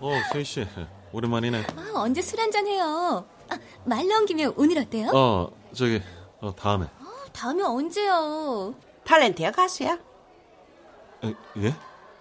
어 0.00 0.12
세희 0.32 0.44
씨 0.44 0.66
오랜만이네. 1.12 1.62
아, 1.76 1.92
언제 1.96 2.22
술 2.22 2.40
한잔 2.40 2.66
해요? 2.66 3.28
아, 3.50 3.58
말 3.84 4.08
나온 4.08 4.24
김에 4.24 4.46
오늘 4.46 4.78
어때요? 4.78 5.10
어 5.12 5.52
저기 5.74 6.00
어, 6.40 6.56
다음에 6.56 6.86
다음에 7.34 7.62
언제요? 7.62 8.74
탤런트야 9.04 9.54
가수야. 9.54 9.98
에, 11.24 11.34
예? 11.58 11.74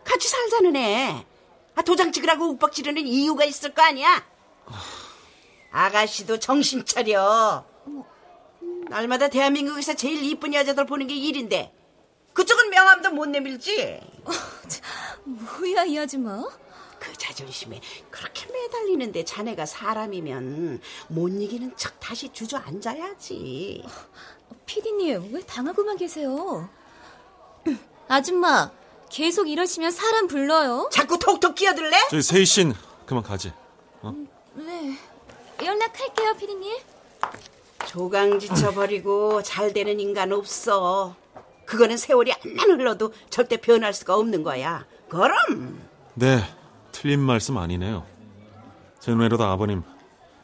같이 0.03 0.27
살자는 0.27 0.75
애. 0.75 1.25
아, 1.73 1.81
도장 1.83 2.11
찍으라고 2.11 2.49
욱박 2.49 2.73
지르는 2.73 3.07
이유가 3.07 3.45
있을 3.45 3.73
거 3.73 3.81
아니야? 3.81 4.25
아 4.65 5.06
가씨도 5.71 6.39
정신 6.39 6.85
차려. 6.85 7.65
날마다 8.89 9.27
대한민국에서 9.27 9.93
제일 9.93 10.23
이쁜 10.23 10.53
여자들 10.53 10.85
보는 10.85 11.07
게 11.07 11.15
일인데 11.15 11.73
그쪽은 12.33 12.69
명함도 12.69 13.11
못 13.11 13.25
내밀지. 13.27 13.99
뭐야 15.25 15.83
이 15.85 15.97
아줌마? 15.99 16.43
그 16.99 17.13
자존심에 17.13 17.79
그렇게 18.09 18.51
매달리는데 18.51 19.23
자네가 19.25 19.65
사람이면 19.65 20.81
못 21.09 21.27
이기는 21.29 21.75
척 21.77 21.99
다시 21.99 22.29
주저앉아야지. 22.29 23.83
피디님 24.65 25.33
왜 25.33 25.41
당하고만 25.41 25.97
계세요? 25.97 26.69
아줌마 28.07 28.71
계속 29.09 29.49
이러시면 29.49 29.91
사람 29.91 30.27
불러요. 30.27 30.89
자꾸 30.91 31.19
톡톡 31.19 31.55
끼어들래? 31.55 31.97
저기 32.09 32.21
세희 32.21 32.45
씨는 32.45 32.75
그만 33.05 33.23
가지. 33.23 33.51
어? 34.01 34.13
네 34.55 34.97
연락할게요 35.63 36.33
피디님. 36.37 36.77
조강 37.87 38.39
지쳐 38.39 38.71
버리고 38.71 39.41
잘 39.43 39.73
되는 39.73 39.99
인간 39.99 40.31
없어. 40.33 41.15
그거는 41.65 41.97
세월이 41.97 42.33
안만 42.33 42.71
흘러도 42.71 43.13
절대 43.29 43.57
변할 43.57 43.93
수가 43.93 44.15
없는 44.15 44.43
거야. 44.43 44.85
그럼 45.09 45.79
네, 46.13 46.39
틀린 46.91 47.19
말씀 47.19 47.57
아니네요. 47.57 48.05
제 48.99 49.11
눈에라도 49.11 49.43
아버님 49.45 49.83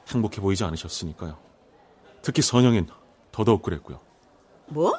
행복해 0.09 0.41
보이지 0.41 0.63
않으셨으니까요. 0.63 1.37
특히 2.21 2.41
선영인 2.41 2.87
더더욱 3.31 3.61
그랬고요. 3.61 3.99
뭐? 4.67 4.93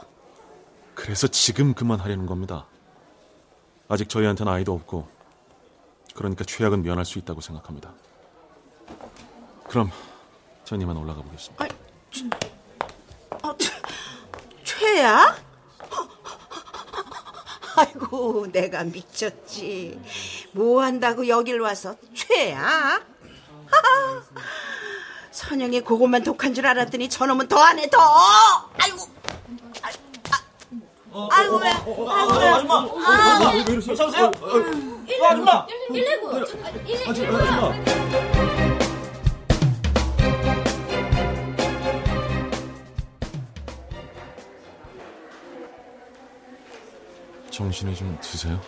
그래서 0.94 1.26
지금 1.26 1.74
그만하려는 1.74 2.26
겁니다. 2.26 2.66
아직 3.88 4.08
저희한테는 4.08 4.52
아이도 4.52 4.72
없고 4.72 5.08
그러니까 6.14 6.44
최악은 6.44 6.82
면할 6.82 7.04
수 7.04 7.18
있다고 7.18 7.40
생각합니다. 7.40 7.92
그럼 9.74 9.90
전 10.64 10.80
이만 10.80 10.96
올라가 10.96 11.20
보겠습니다. 11.20 11.66
어, 13.42 13.56
최- 13.58 13.72
최야? 14.62 15.36
아이고 17.74 18.46
내가 18.52 18.84
미쳤지. 18.84 20.00
뭐 20.52 20.80
한다고 20.84 21.26
여길 21.26 21.58
와서 21.60 21.96
최야? 22.14 23.02
선영이 25.32 25.80
그것만 25.80 26.22
독한 26.22 26.54
줄 26.54 26.68
알았더니 26.68 27.08
저놈은 27.08 27.48
더 27.48 27.58
안 27.60 27.80
해 27.80 27.90
더. 27.90 27.98
아이고. 28.78 28.98
아, 29.82 29.88
아. 31.14 31.28
아이고 31.32 31.56
왜? 31.56 31.68
아이고 31.70 32.04
왜? 32.04 32.48
아줌마! 32.48 32.86
아줌마! 33.08 33.50
괜찮으세요? 33.64 34.26
어, 34.40 35.26
아줌마! 35.26 35.66
119. 35.92 36.30
119. 36.86 38.63
정신이 47.54 47.94
좀 47.94 48.18
드세요? 48.20 48.60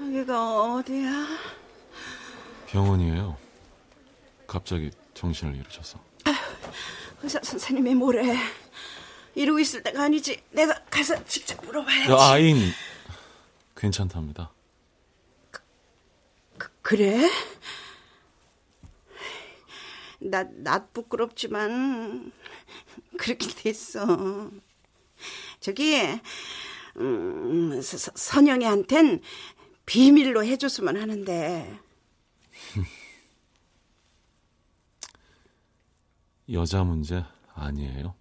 여기가 0.00 0.74
어디야? 0.74 1.24
병원이에요. 2.66 3.36
갑자기 4.48 4.90
정신을 5.14 5.54
잃으셔서. 5.54 6.00
의사 7.22 7.38
선생님이 7.40 7.94
뭐래? 7.94 8.36
이러고 9.36 9.60
있을 9.60 9.84
때가 9.84 10.02
아니지. 10.02 10.42
내가 10.50 10.74
가서 10.90 11.24
직접 11.26 11.64
물어봐야지. 11.64 12.10
야, 12.10 12.16
아인 12.18 12.72
괜찮답니다. 13.76 14.52
그래? 16.82 17.30
나, 20.18 20.42
나 20.42 20.86
부끄럽지만, 20.86 22.32
그렇게 23.16 23.46
됐어. 23.46 24.50
저기, 25.70 25.96
음, 26.98 27.80
서- 27.82 27.98
서- 27.98 28.12
선영이한텐 28.14 29.20
비밀로 29.84 30.44
해줬으면 30.44 30.96
하는데, 30.96 31.80
여자 36.52 36.84
문제 36.84 37.24
아니에요. 37.54 38.14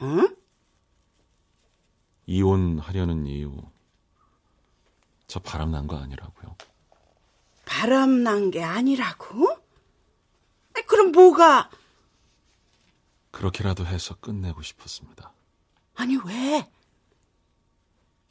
응? 0.00 0.34
이혼하려는 2.24 3.26
이유 3.26 3.54
저 5.26 5.40
바람 5.40 5.72
난 5.72 5.86
거 5.86 5.98
아니라고요. 5.98 6.56
바람 7.66 8.22
난 8.22 8.50
게 8.50 8.62
아니라고? 8.62 9.50
아니, 10.74 10.86
그럼 10.86 11.12
뭐가? 11.12 11.68
그렇게라도 13.30 13.84
해서 13.84 14.14
끝내고 14.16 14.62
싶었습니다. 14.62 15.33
아니, 15.94 16.16
왜? 16.24 16.68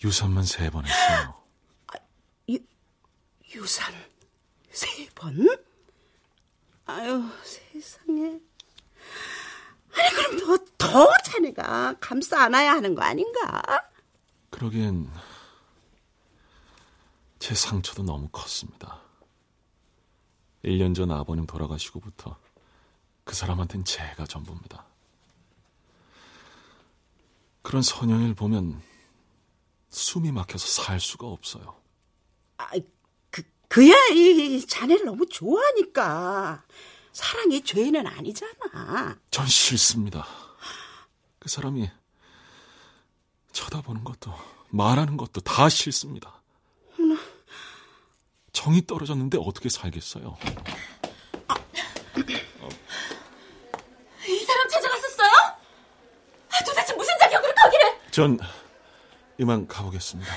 유산만 0.04 0.44
세 0.44 0.70
번 0.70 0.86
했어요. 0.86 1.42
유, 2.50 2.60
유산 3.56 3.94
세 4.72 5.10
번? 5.16 5.48
아유, 6.86 7.30
세상에. 7.44 8.40
아니, 9.96 10.10
그럼 10.10 10.40
더, 10.40 10.66
더 10.78 11.14
자네가 11.26 11.96
감싸 12.02 12.42
안아야 12.44 12.74
하는 12.74 12.96
거 12.96 13.02
아닌가? 13.04 13.62
그러기엔 14.50 15.10
제 17.40 17.56
상처도 17.56 18.04
너무 18.04 18.28
컸습니다. 18.30 19.02
1년 20.66 20.96
전 20.96 21.12
아버님 21.12 21.46
돌아가시고부터 21.46 22.38
그 23.24 23.36
사람한텐 23.36 23.86
제가 23.86 24.26
전부입니다. 24.26 24.86
그런 27.64 27.82
선영이를 27.82 28.36
보면 28.36 28.82
숨이 29.90 30.32
막혀서 30.32 30.84
살 30.84 31.00
수가 31.00 31.26
없어요. 31.28 31.76
아, 32.58 32.70
그, 33.32 33.42
그야, 33.68 33.96
이, 34.12 34.58
이 34.58 34.68
자네를 34.68 35.06
너무 35.06 35.26
좋아하니까. 35.28 36.64
사랑이 37.12 37.64
죄는 37.64 38.06
아니잖아. 38.06 39.18
전 39.32 39.48
싫습니다. 39.48 40.26
그 41.40 41.50
사람이 41.50 41.90
쳐다보는 43.52 44.04
것도 44.04 44.34
말하는 44.70 45.18
것도 45.18 45.42
다 45.42 45.70
싫습니다. 45.70 46.42
정이 48.52 48.86
떨어졌는데 48.86 49.38
어떻게 49.42 49.70
살겠어요? 49.70 50.38
이 54.28 54.46
사람 54.46 54.70
찾아갔었어요? 54.70 55.32
아, 56.50 56.64
도대체 56.66 56.94
무슨 56.96 57.14
자격으로 57.20 57.54
거기를? 57.54 58.00
전 58.14 58.38
이만 59.40 59.68
가보겠습니다. 59.68 60.32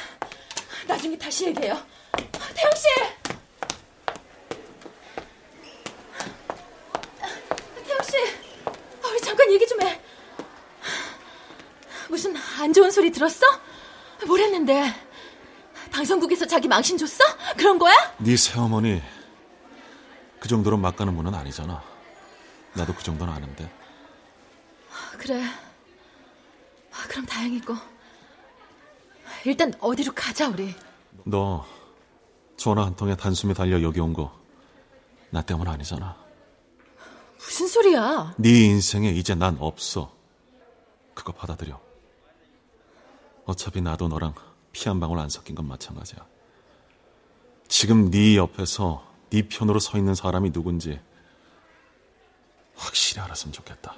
나중에 0.89 1.19
다시 1.19 1.45
얘기해요. 1.49 1.75
태영 2.15 2.73
씨. 2.75 2.87
태영 7.85 8.03
씨, 8.03 8.17
아, 8.65 9.09
우리 9.11 9.21
잠깐 9.21 9.53
얘기 9.53 9.67
좀 9.67 9.79
해. 9.83 10.01
무슨 12.09 12.35
안 12.59 12.73
좋은 12.73 12.91
소리 12.91 13.12
들었어? 13.12 13.45
뭘 14.27 14.41
했는데? 14.41 14.95
방송국에서 15.93 16.47
자기 16.47 16.69
망신 16.69 16.97
줬어? 16.97 17.23
그런 17.59 17.79
거야? 17.79 17.95
네 18.17 18.39
새어머니 18.39 19.03
그 20.41 20.49
정도로 20.49 20.79
막 20.79 20.97
가는 20.97 21.15
분은 21.15 21.35
아니잖아. 21.35 21.83
나도 22.73 22.95
그 22.95 23.05
정도는 23.05 23.35
아는데. 23.35 23.71
그래. 25.19 25.45
아, 26.96 27.06
그럼 27.09 27.26
다행이고. 27.26 27.74
일단 29.44 29.72
어디로 29.80 30.12
가자 30.14 30.48
우리. 30.48 30.74
너 31.24 31.64
전화 32.56 32.85
한 32.87 32.94
통에 32.96 33.16
단숨에 33.16 33.54
달려 33.54 33.82
여기 33.82 34.00
온 34.00 34.12
거 34.12 34.30
나 35.30 35.42
때문 35.42 35.66
아니잖아. 35.68 36.16
무슨 37.38 37.66
소리야? 37.68 38.35
네 38.38 38.48
인생에 38.64 39.11
이제 39.11 39.35
난 39.35 39.56
없어. 39.61 40.12
그거 41.14 41.32
받아들여. 41.32 41.80
어차피 43.44 43.80
나도 43.80 44.09
너랑 44.09 44.35
피 44.72 44.88
한 44.88 45.00
방울 45.00 45.18
안 45.18 45.28
섞인 45.28 45.54
건 45.54 45.66
마찬가지야. 45.66 46.24
지금 47.68 48.11
네 48.11 48.37
옆에서 48.37 49.04
네 49.30 49.42
편으로 49.48 49.80
서 49.80 49.98
있는 49.98 50.14
사람이 50.14 50.52
누군지 50.52 51.00
확실히 52.76 53.20
알았으면 53.22 53.52
좋겠다. 53.52 53.94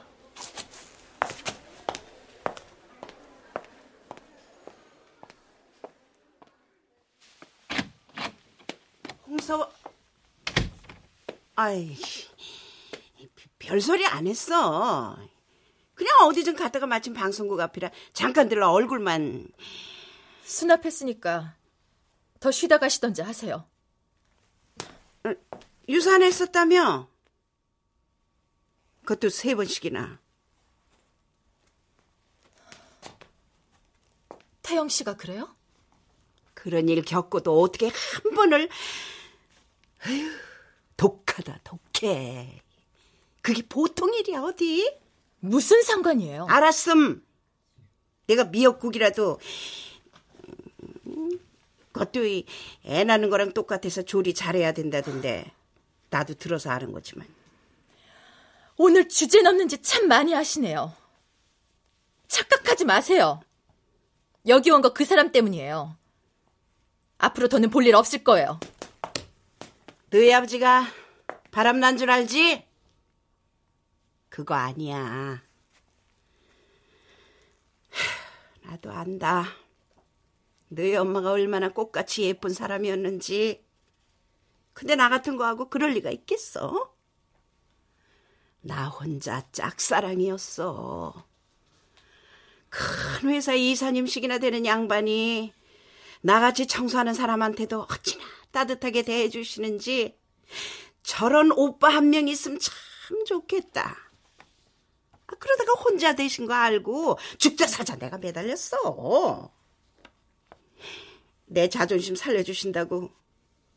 홍서원, 9.48 9.70
아이, 11.56 11.96
별소리 13.58 14.04
안 14.04 14.26
했어. 14.26 15.16
그냥 15.94 16.18
어디 16.24 16.44
좀 16.44 16.54
갔다가 16.54 16.87
마침 16.87 17.14
방송국 17.14 17.58
앞이라 17.58 17.90
잠깐 18.12 18.50
들러 18.50 18.70
얼굴만. 18.70 19.50
수납했으니까 20.44 21.56
더 22.40 22.50
쉬다 22.50 22.78
가시던지 22.78 23.22
하세요. 23.22 23.66
유산했었다며? 25.88 27.08
그것도 29.00 29.30
세 29.30 29.54
번씩이나. 29.54 30.20
태영 34.62 34.90
씨가 34.90 35.16
그래요? 35.16 35.56
그런 36.52 36.90
일 36.90 37.02
겪고도 37.02 37.58
어떻게 37.61 37.88
한 37.88 38.34
번을, 38.34 38.68
에휴, 40.06 40.30
독하다, 40.96 41.61
독해. 41.64 42.62
그게 43.42 43.62
보통 43.68 44.12
일이야, 44.14 44.40
어디? 44.42 44.96
무슨 45.40 45.82
상관이에요? 45.82 46.46
알았음. 46.48 47.24
내가 48.26 48.44
미역국이라도, 48.44 49.38
음, 51.06 51.38
그것도 51.92 52.24
이애 52.26 53.04
낳는 53.04 53.30
거랑 53.30 53.52
똑같아서 53.54 54.02
조리 54.02 54.34
잘해야 54.34 54.72
된다던데. 54.72 55.50
나도 56.11 56.34
들어서 56.34 56.70
아는 56.70 56.92
거지만. 56.92 57.26
오늘 58.76 59.08
주제 59.08 59.42
넘는지 59.42 59.82
참 59.82 60.08
많이 60.08 60.32
하시네요. 60.32 60.94
착각하지 62.28 62.84
마세요. 62.84 63.40
여기 64.46 64.70
온 64.70 64.80
거 64.82 64.94
그 64.94 65.04
사람 65.04 65.32
때문이에요. 65.32 65.96
앞으로 67.18 67.48
더는 67.48 67.70
볼 67.70 67.87
일 67.87 67.94
없을 67.96 68.22
거예요. 68.24 68.61
너희 70.11 70.33
아버지가 70.33 70.87
바람 71.51 71.81
난 71.81 71.97
줄 71.99 72.11
알지? 72.11 72.64
그거 74.29 74.55
아니야. 74.55 75.42
하, 77.90 78.71
나도 78.71 78.90
안다. 78.90 79.44
너희 80.68 80.94
엄마가 80.97 81.33
얼마나 81.33 81.71
꽃같이 81.71 82.23
예쁜 82.23 82.53
사람이었는지. 82.53 83.64
근데 84.73 84.94
나 84.94 85.09
같은 85.09 85.37
거하고 85.37 85.68
그럴 85.68 85.90
리가 85.92 86.11
있겠어? 86.11 86.94
나 88.61 88.88
혼자 88.88 89.42
짝사랑이었어. 89.51 91.27
큰 92.68 93.31
회사 93.31 93.55
이사님씩이나 93.55 94.38
되는 94.38 94.64
양반이 94.66 95.53
나같이 96.21 96.66
청소하는 96.66 97.14
사람한테도 97.14 97.87
어찌나 97.90 98.25
따뜻하게 98.52 99.02
대해주시는지 99.02 100.16
저런 101.02 101.52
오빠 101.52 101.88
한 101.88 102.11
명 102.11 102.28
있으면 102.28 102.58
참 102.61 103.24
좋겠다. 103.24 103.96
아, 105.26 105.34
그러다가 105.38 105.72
혼자 105.74 106.14
되신 106.14 106.46
거 106.46 106.54
알고 106.54 107.18
죽자 107.38 107.66
사자 107.66 107.96
내가 107.96 108.18
매달렸어. 108.18 109.50
내 111.46 111.68
자존심 111.68 112.14
살려주신다고 112.14 113.11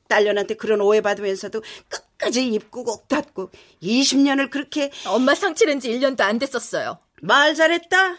딸년한테 0.08 0.56
그런 0.56 0.82
오해받으면서도 0.82 1.62
끝까지 1.88 2.46
입고 2.48 2.84
꼭 2.84 3.08
닫고 3.08 3.50
20년을 3.82 4.50
그렇게 4.50 4.92
엄마 5.08 5.34
상치는 5.36 5.80
지 5.80 5.90
1년도 5.90 6.22
안 6.22 6.38
됐었어요. 6.38 7.00
말 7.22 7.56
잘했다. 7.56 8.18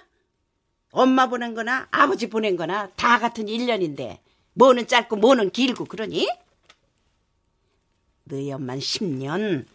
엄마 0.92 1.26
보낸 1.26 1.54
거나 1.54 1.88
아버지 1.90 2.28
보낸 2.28 2.56
거나 2.56 2.90
다 2.96 3.18
같은 3.18 3.46
1년인데 3.46 4.20
뭐는 4.54 4.86
짧고 4.86 5.16
뭐는 5.16 5.50
길고 5.50 5.84
그러니? 5.84 6.28
너희 8.24 8.52
엄만 8.52 8.78
10년 8.78 9.66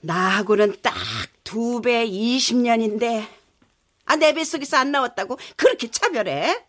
나하고는 0.00 0.76
딱 0.82 0.94
두 1.44 1.80
배 1.80 2.06
20년인데 2.06 3.26
아 4.04 4.16
내 4.16 4.32
뱃속에서 4.34 4.76
안 4.76 4.92
나왔다고 4.92 5.38
그렇게 5.56 5.90
차별해? 5.90 6.64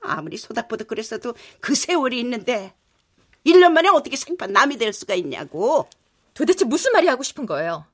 아무리 0.00 0.36
소닥보닥 0.38 0.86
그랬어도 0.88 1.34
그 1.60 1.74
세월이 1.74 2.18
있는데 2.20 2.72
1년 3.44 3.72
만에 3.72 3.88
어떻게 3.88 4.16
생판 4.16 4.52
남이 4.52 4.78
될 4.78 4.92
수가 4.92 5.14
있냐고 5.14 5.88
도대체 6.34 6.64
무슨 6.64 6.92
말이 6.92 7.06
하고 7.08 7.22
싶은 7.22 7.44
거예요? 7.46 7.84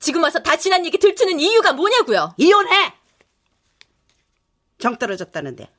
지금 0.00 0.22
와서 0.24 0.40
다 0.42 0.56
지난 0.56 0.84
얘기 0.86 0.98
들추는 0.98 1.38
이유가 1.38 1.72
뭐냐고요? 1.72 2.34
이혼해! 2.36 2.94
정 4.78 4.98
떨어졌다는데. 4.98 5.70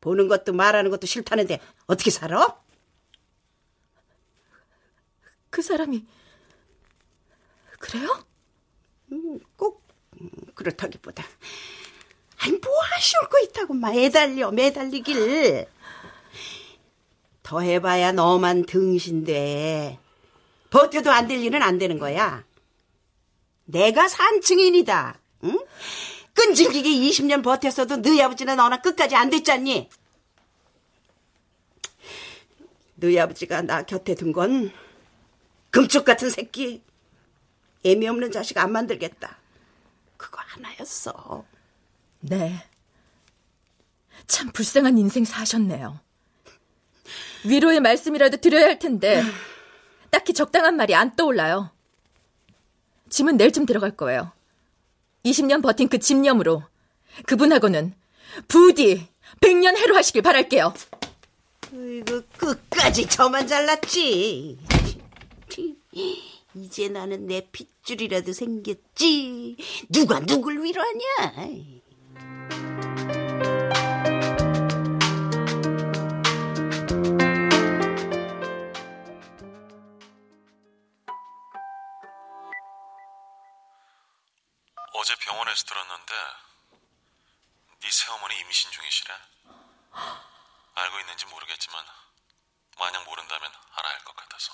보는 0.00 0.28
것도 0.28 0.52
말하는 0.52 0.90
것도 0.90 1.06
싫다는데 1.06 1.60
어떻게 1.86 2.10
살아? 2.10 2.56
그 5.58 5.62
사람이 5.62 6.06
그래요? 7.80 8.24
음, 9.10 9.40
꼭 9.56 9.82
음, 10.20 10.30
그렇다기보다. 10.54 11.24
아니 12.38 12.52
뭐 12.58 12.72
하시올 12.94 13.28
거 13.28 13.40
있다고 13.40 13.74
매달려 13.74 14.52
매달리길. 14.52 15.66
더 17.42 17.58
해봐야 17.60 18.12
너만 18.12 18.66
등신돼 18.66 19.98
버텨도 20.70 21.10
안 21.10 21.26
될 21.26 21.42
일은 21.42 21.60
안 21.60 21.76
되는 21.78 21.98
거야. 21.98 22.44
내가 23.64 24.06
산 24.06 24.40
증인이다. 24.40 25.18
응? 25.42 25.58
끈질기게 26.34 26.88
20년 26.88 27.42
버텼어도 27.42 27.96
너희 27.96 28.22
아버지나 28.22 28.54
너나 28.54 28.80
끝까지 28.80 29.16
안 29.16 29.28
됐잖니? 29.28 29.90
너희 32.94 33.18
아버지가 33.18 33.62
나 33.62 33.82
곁에 33.82 34.14
둔건 34.14 34.70
금쪽 35.70 36.04
같은 36.04 36.30
새끼 36.30 36.82
애미 37.84 38.08
없는 38.08 38.32
자식 38.32 38.58
안 38.58 38.72
만들겠다. 38.72 39.38
그거 40.16 40.38
하나였어. 40.40 41.44
네. 42.20 42.64
참 44.26 44.50
불쌍한 44.50 44.98
인생 44.98 45.24
사셨네요. 45.24 46.00
위로의 47.44 47.80
말씀이라도 47.80 48.38
드려야 48.38 48.64
할 48.66 48.78
텐데 48.78 49.22
딱히 50.10 50.32
적당한 50.32 50.76
말이 50.76 50.94
안 50.94 51.14
떠올라요. 51.14 51.70
짐은 53.08 53.36
내일쯤 53.36 53.64
들어갈 53.66 53.96
거예요. 53.96 54.32
20년 55.24 55.62
버틴 55.62 55.88
그 55.88 55.98
집념으로 55.98 56.62
그분하고는 57.26 57.94
부디 58.48 59.08
100년 59.40 59.76
해로 59.76 59.96
하시길 59.96 60.22
바랄게요. 60.22 60.74
이거 61.72 62.22
끝까지 62.36 63.06
저만 63.08 63.46
잘났지. 63.46 64.58
이제 66.54 66.88
나는 66.88 67.26
내 67.26 67.48
핏줄이라도 67.50 68.32
생겼지. 68.32 69.56
누가 69.88 70.20
누굴 70.20 70.62
위로하냐? 70.62 71.04
어제 84.94 85.14
병원에서 85.16 85.64
들었는데 85.64 86.12
네 87.80 87.90
새어머니 87.90 88.38
임신 88.40 88.70
중이시래. 88.70 89.14
알고 90.74 90.98
있는지 91.00 91.26
모르겠지만 91.26 91.84
만약 92.78 93.04
모른다면 93.04 93.50
알아야 93.72 93.94
할 93.94 94.04
것 94.04 94.14
같아서. 94.16 94.52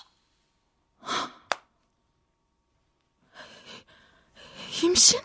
임신? 4.83 5.21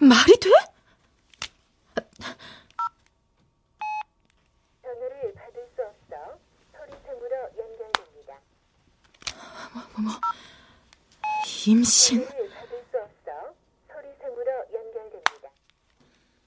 말이 0.00 0.38
돼? 0.38 0.50
전화를 4.82 5.34
받을 5.34 5.68
수 5.74 5.82
없어 5.82 6.38
소리통으로 6.76 7.36
연결됩니다. 7.58 8.34
어머, 9.96 10.10
임신? 11.66 12.24
전화를 12.24 12.50
받을 12.50 12.84
수 12.90 12.98
없어 12.98 13.54
소리통으로 13.92 14.50
연결됩니다. 14.74 15.48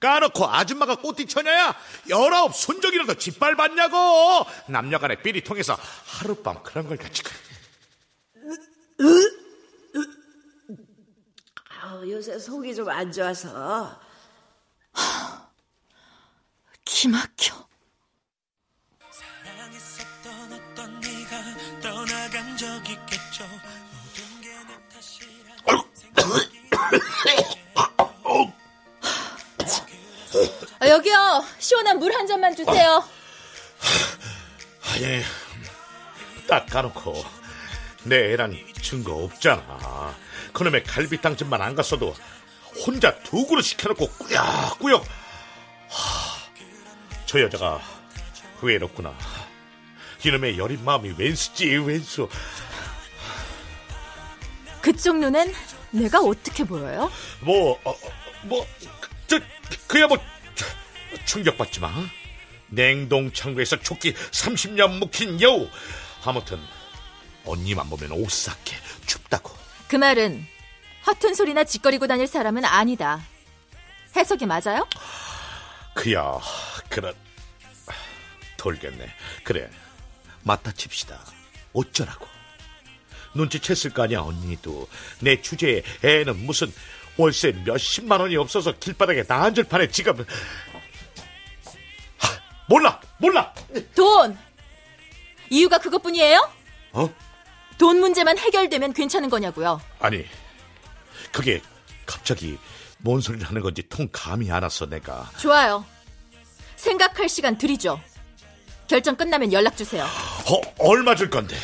까놓고 0.00 0.46
아줌마가 0.46 0.96
꼬띠 0.96 1.26
처녀야? 1.26 1.74
열아홉 2.08 2.54
순정이라도 2.54 3.14
짓밟았냐고! 3.14 4.46
남녀간의 4.68 5.22
삐리 5.22 5.42
통해서 5.42 5.76
하룻밤 6.06 6.62
그런 6.62 6.88
걸 6.88 6.96
가지 6.96 7.22
요새 12.22 12.38
속이 12.38 12.72
좀 12.76 12.88
안 12.88 13.10
좋아서. 13.10 13.98
기막혀. 16.84 17.52
사랑했었던 19.42 20.52
어떤 20.52 21.00
네가 21.00 21.80
떠나간 21.80 22.56
적 22.56 22.66
있겠죠 22.88 23.44
모든 23.44 24.40
게내 24.40 24.88
탓이라 24.88 25.82
생각이 25.94 26.62
아, 30.78 30.88
여기요. 30.88 31.44
시원한 31.58 31.98
물 31.98 32.12
한 32.14 32.26
잔만 32.28 32.54
주세요. 32.54 33.02
아니, 34.94 35.22
딱 36.46 36.66
까놓고 36.66 37.24
내 38.04 38.32
애란 38.32 38.56
증거 38.80 39.14
없잖아. 39.14 40.14
그놈의 40.52 40.84
갈비탕 40.84 41.36
집만 41.36 41.62
안 41.62 41.74
갔어도 41.74 42.14
혼자 42.84 43.16
두 43.20 43.46
그릇 43.46 43.62
시켜놓고 43.62 44.08
꾸역꾸역. 44.08 45.04
하, 45.88 46.42
저 47.26 47.40
여자가 47.40 47.80
외롭구나. 48.60 49.14
이놈의 50.24 50.58
여린 50.58 50.84
마음이 50.84 51.14
웬수지 51.18 51.76
웬수. 51.76 52.28
그쪽 54.80 55.18
눈엔 55.18 55.52
내가 55.90 56.20
어떻게 56.20 56.64
보여요? 56.64 57.10
뭐, 57.40 57.78
어, 57.84 57.94
뭐, 58.42 58.66
저, 59.26 59.38
그야 59.86 60.06
뭐, 60.06 60.18
충격받지 61.24 61.80
마. 61.80 61.92
냉동 62.68 63.32
창고에서 63.32 63.80
조끼 63.80 64.14
30년 64.14 64.98
묵힌 64.98 65.40
여우. 65.40 65.68
아무튼, 66.24 66.60
언니만 67.44 67.88
보면 67.90 68.12
오싹해. 68.12 68.76
춥다고. 69.06 69.52
그 69.88 69.96
말은 69.96 70.46
허튼 71.06 71.34
소리나 71.34 71.64
짓거리고 71.64 72.06
다닐 72.06 72.26
사람은 72.26 72.64
아니다. 72.64 73.20
해석이 74.16 74.46
맞아요? 74.46 74.86
그야, 75.94 76.38
그런, 76.88 77.14
돌겠네. 78.56 79.10
그래, 79.42 79.68
맞다 80.42 80.72
칩시다. 80.72 81.20
어쩌라고. 81.72 82.26
눈치챘을 83.34 83.94
거 83.94 84.02
아니야, 84.02 84.20
언니도. 84.20 84.88
내 85.20 85.40
주제에 85.40 85.82
애는 86.02 86.44
무슨 86.44 86.72
월세 87.16 87.52
몇십만 87.64 88.20
원이 88.20 88.36
없어서 88.36 88.72
길바닥에 88.78 89.24
나앉을 89.26 89.64
판에 89.64 89.88
지금. 89.88 90.18
하, 92.18 92.28
몰라, 92.68 93.00
몰라! 93.18 93.52
돈! 93.94 94.38
이유가 95.50 95.78
그것뿐이에요? 95.78 96.50
어? 96.92 97.14
돈 97.82 97.98
문제만 97.98 98.38
해결되면 98.38 98.92
괜찮은 98.92 99.28
거냐고요. 99.28 99.80
아니, 99.98 100.24
그게 101.32 101.60
갑자기 102.06 102.56
뭔 102.98 103.20
소리를 103.20 103.44
하는 103.44 103.60
건지 103.60 103.82
통 103.88 104.08
감이 104.12 104.52
안 104.52 104.62
왔어, 104.62 104.86
내가. 104.86 105.28
좋아요. 105.36 105.84
생각할 106.76 107.28
시간 107.28 107.58
드리죠. 107.58 108.00
결정 108.86 109.16
끝나면 109.16 109.52
연락 109.52 109.76
주세요. 109.76 110.04
어, 110.04 110.60
얼마 110.78 111.16
줄 111.16 111.28
건데? 111.28 111.56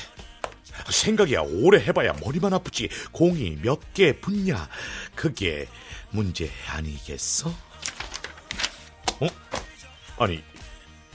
생각이야 0.91 1.43
오래 1.43 1.79
해봐야 1.85 2.13
머리만 2.15 2.53
아프지 2.53 2.89
공이 3.13 3.59
몇 3.63 3.79
개 3.95 4.13
붙냐 4.19 4.69
그게 5.15 5.69
문제 6.11 6.51
아니겠어? 6.69 7.49
어? 9.21 9.27
아니 10.19 10.43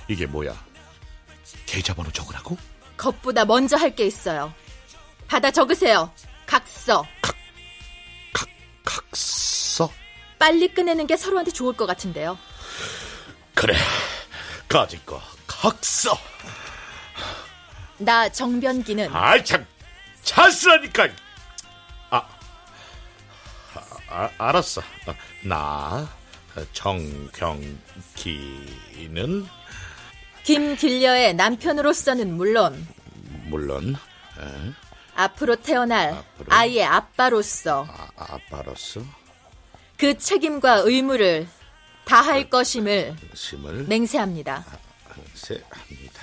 이게 0.07 0.25
뭐야 0.27 0.53
계좌번호 1.65 2.09
적으라고? 2.11 2.55
것보다 2.95 3.43
먼저 3.45 3.75
할 3.75 3.93
게 3.95 4.05
있어요. 4.05 4.53
받아 5.33 5.49
적으세요. 5.49 6.11
각서. 6.45 7.03
각, 7.19 7.35
빨리 10.37 10.67
끝내는 10.71 11.07
게 11.07 11.17
서로한테 11.17 11.49
좋을 11.49 11.75
것 11.75 11.87
같은데요. 11.87 12.37
그래, 13.55 13.73
가진 14.67 14.99
거 15.07 15.19
각서. 15.47 16.15
나 17.97 18.29
정변기는 18.29 19.09
아이 19.11 19.43
참, 19.43 19.65
찬스라니까. 20.21 21.09
아, 22.11 22.27
아 24.09 24.29
알았어. 24.37 24.81
어, 24.81 25.15
나 25.45 26.07
정경기는 26.73 27.79
김길려의 30.43 31.33
남편으로서는 31.33 32.37
물론 32.37 32.87
물론 33.45 33.95
에, 34.37 34.73
앞으로 35.15 35.55
태어날 35.57 36.13
앞으로? 36.13 36.45
아이의 36.49 36.83
아빠로서 36.85 37.85
아, 37.89 38.07
아빠로서 38.17 39.01
그 39.97 40.17
책임과 40.17 40.81
의무를 40.85 41.47
다할 42.05 42.49
것임을 42.49 43.15
심을 43.33 43.83
맹세합니다. 43.85 44.65
세합니다. 45.33 46.21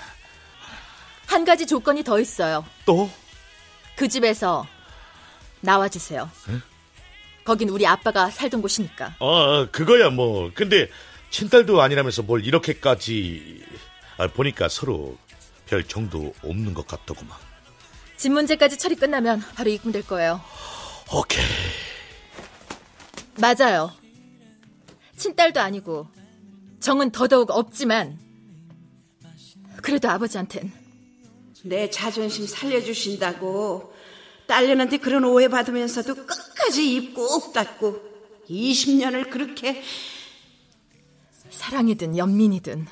한 1.26 1.44
가지 1.44 1.66
조건이 1.66 2.02
더 2.04 2.18
있어요. 2.20 2.64
또 2.84 3.08
그 4.00 4.08
집에서 4.08 4.66
나와주세요. 5.60 6.30
거긴 7.44 7.68
우리 7.68 7.86
아빠가 7.86 8.30
살던 8.30 8.62
곳이니까. 8.62 9.14
어, 9.18 9.66
그거야 9.70 10.08
뭐. 10.08 10.50
근데 10.54 10.88
친딸도 11.28 11.82
아니라면서 11.82 12.22
뭘 12.22 12.42
이렇게까지 12.46 13.62
아, 14.16 14.26
보니까 14.28 14.70
서로 14.70 15.18
별 15.66 15.84
정도 15.84 16.32
없는 16.42 16.72
것 16.72 16.86
같더구만. 16.86 17.36
집 18.20 18.32
문제까지 18.32 18.76
처리 18.76 18.96
끝나면 18.96 19.40
바로 19.54 19.70
입금될 19.70 20.06
거예요. 20.06 20.42
오케이. 21.10 21.42
맞아요. 23.38 23.90
친딸도 25.16 25.58
아니고 25.58 26.06
정은 26.80 27.12
더더욱 27.12 27.50
없지만 27.50 28.18
그래도 29.80 30.10
아버지한텐 30.10 30.70
내 31.64 31.88
자존심 31.88 32.46
살려주신다고 32.46 33.94
딸년한테 34.46 34.98
그런 34.98 35.24
오해 35.24 35.48
받으면서도 35.48 36.14
끝까지 36.26 36.94
입 36.94 37.14
꾹 37.14 37.54
닫고 37.54 38.02
20년을 38.50 39.30
그렇게 39.30 39.82
사랑이든 41.50 42.18
연민이든 42.18 42.86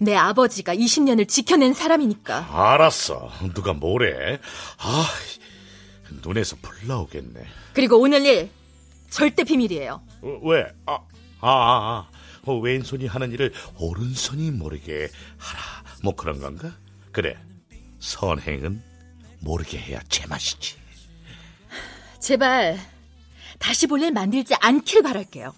내 0.00 0.14
아버지가 0.14 0.74
20년을 0.74 1.28
지켜낸 1.28 1.74
사람이니까 1.74 2.48
알았어. 2.50 3.30
누가 3.54 3.72
뭐래? 3.72 4.38
아, 4.78 5.06
눈에서 6.22 6.56
불 6.60 6.86
나오겠네. 6.86 7.44
그리고 7.72 7.98
오늘 7.98 8.24
일 8.24 8.50
절대 9.10 9.44
비밀이에요. 9.44 10.02
어, 10.22 10.40
왜? 10.44 10.66
아, 10.86 10.94
아, 11.40 11.48
아, 11.48 11.48
아. 11.50 12.08
어, 12.44 12.58
왼손이 12.58 13.06
하는 13.06 13.32
일을 13.32 13.52
오른손이 13.78 14.50
모르게 14.52 15.08
하라. 15.38 15.62
뭐 16.02 16.14
그런 16.14 16.40
건가? 16.40 16.72
그래. 17.12 17.36
선행은 17.98 18.82
모르게 19.40 19.78
해야 19.78 20.00
제맛이지. 20.08 20.76
제발 22.20 22.78
다시 23.58 23.86
볼 23.86 24.02
일 24.02 24.12
만들지 24.12 24.54
않길 24.60 25.02
바랄게요. 25.02 25.54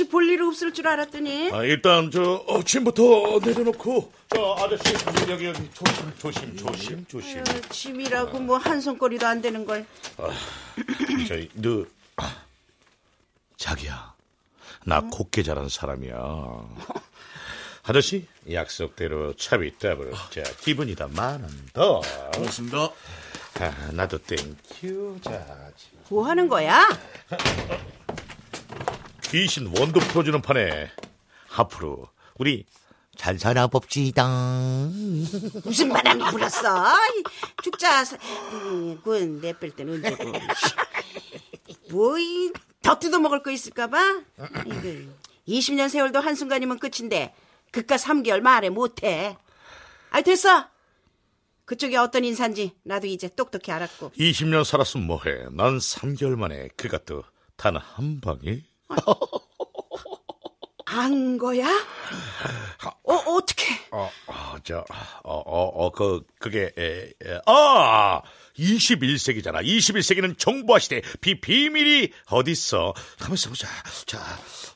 다시 0.00 0.08
볼일 0.08 0.40
없을 0.42 0.72
줄 0.72 0.88
알았더니 0.88 1.50
아, 1.52 1.62
일단 1.62 2.10
저 2.10 2.22
어, 2.46 2.62
짐부터 2.62 3.40
내려놓고 3.44 4.10
저 4.34 4.56
아저씨 4.58 4.94
여기 5.28 5.44
여기 5.44 5.70
조심 5.74 6.12
조심 6.18 6.56
조심 6.56 7.06
조심. 7.06 7.38
아유, 7.46 7.60
짐이라고 7.68 8.38
뭐한 8.40 8.80
손거리도 8.80 9.26
안 9.26 9.42
되는 9.42 9.66
걸 9.66 9.84
저희 11.28 11.50
너 11.52 11.84
아, 12.16 12.34
자기야 13.58 14.14
나 14.86 15.02
곱게 15.02 15.42
자란 15.42 15.68
사람이야. 15.68 16.14
아저씨 17.82 18.26
약속대로 18.50 19.34
차비 19.36 19.78
더블 19.78 20.12
자 20.30 20.42
기분이다 20.62 21.08
만 21.08 21.42
원 21.42 21.68
더. 21.74 22.00
고맙습니다. 22.34 22.90
아, 23.58 23.90
나도 23.92 24.16
thank 24.16 24.80
you 24.80 25.18
자 25.22 25.60
뭐 26.08 26.26
하는 26.26 26.48
거야? 26.48 26.88
귀신 29.30 29.66
원도 29.78 30.00
풀어주는 30.00 30.42
판에 30.42 30.90
앞으로 31.56 32.08
우리 32.38 32.64
잘 33.16 33.38
살아봅시다. 33.38 34.26
무슨 35.64 35.88
바람이 35.90 36.24
불었어? 36.30 36.94
이 37.18 37.22
죽자 37.62 38.04
그건 39.04 39.40
내뺄 39.40 39.70
때는 39.72 39.94
언제고 39.94 40.32
뭐이 41.90 42.52
더 42.82 42.98
뜯어 42.98 43.18
먹을 43.18 43.42
거 43.42 43.50
있을까봐 43.50 44.22
20년 45.46 45.88
세월도 45.90 46.18
한 46.20 46.34
순간이면 46.34 46.78
끝인데 46.78 47.34
그깟 47.72 47.98
3개월 47.98 48.40
말에 48.40 48.70
못해 48.70 49.36
아이 50.10 50.22
됐어 50.22 50.66
그쪽이 51.66 51.96
어떤 51.96 52.24
인사인지 52.24 52.72
나도 52.84 53.06
이제 53.06 53.28
똑똑히 53.28 53.70
알았고 53.70 54.12
20년 54.12 54.64
살았으면 54.64 55.06
뭐해. 55.06 55.48
난 55.52 55.78
3개월 55.78 56.36
만에 56.36 56.68
그것도 56.76 57.22
단 57.56 57.76
한 57.76 58.20
방에. 58.20 58.62
안 60.86 61.38
거야? 61.38 61.66
어 63.04 63.14
어떻게 63.14 63.70
어, 63.92 64.08
어, 64.26 64.56
저, 64.62 64.84
어, 65.24 65.34
어, 65.34 65.62
어, 65.86 65.90
그, 65.90 66.24
그게, 66.38 66.70
에, 66.78 67.12
에, 67.24 67.40
아! 67.46 68.22
21세기잖아. 68.56 69.64
21세기는 69.64 70.38
정보화 70.38 70.78
시대. 70.78 71.02
비, 71.20 71.40
비밀이 71.40 72.12
어딨어. 72.26 72.94
가만있어 73.18 73.48
보자. 73.48 73.66
자, 74.06 74.18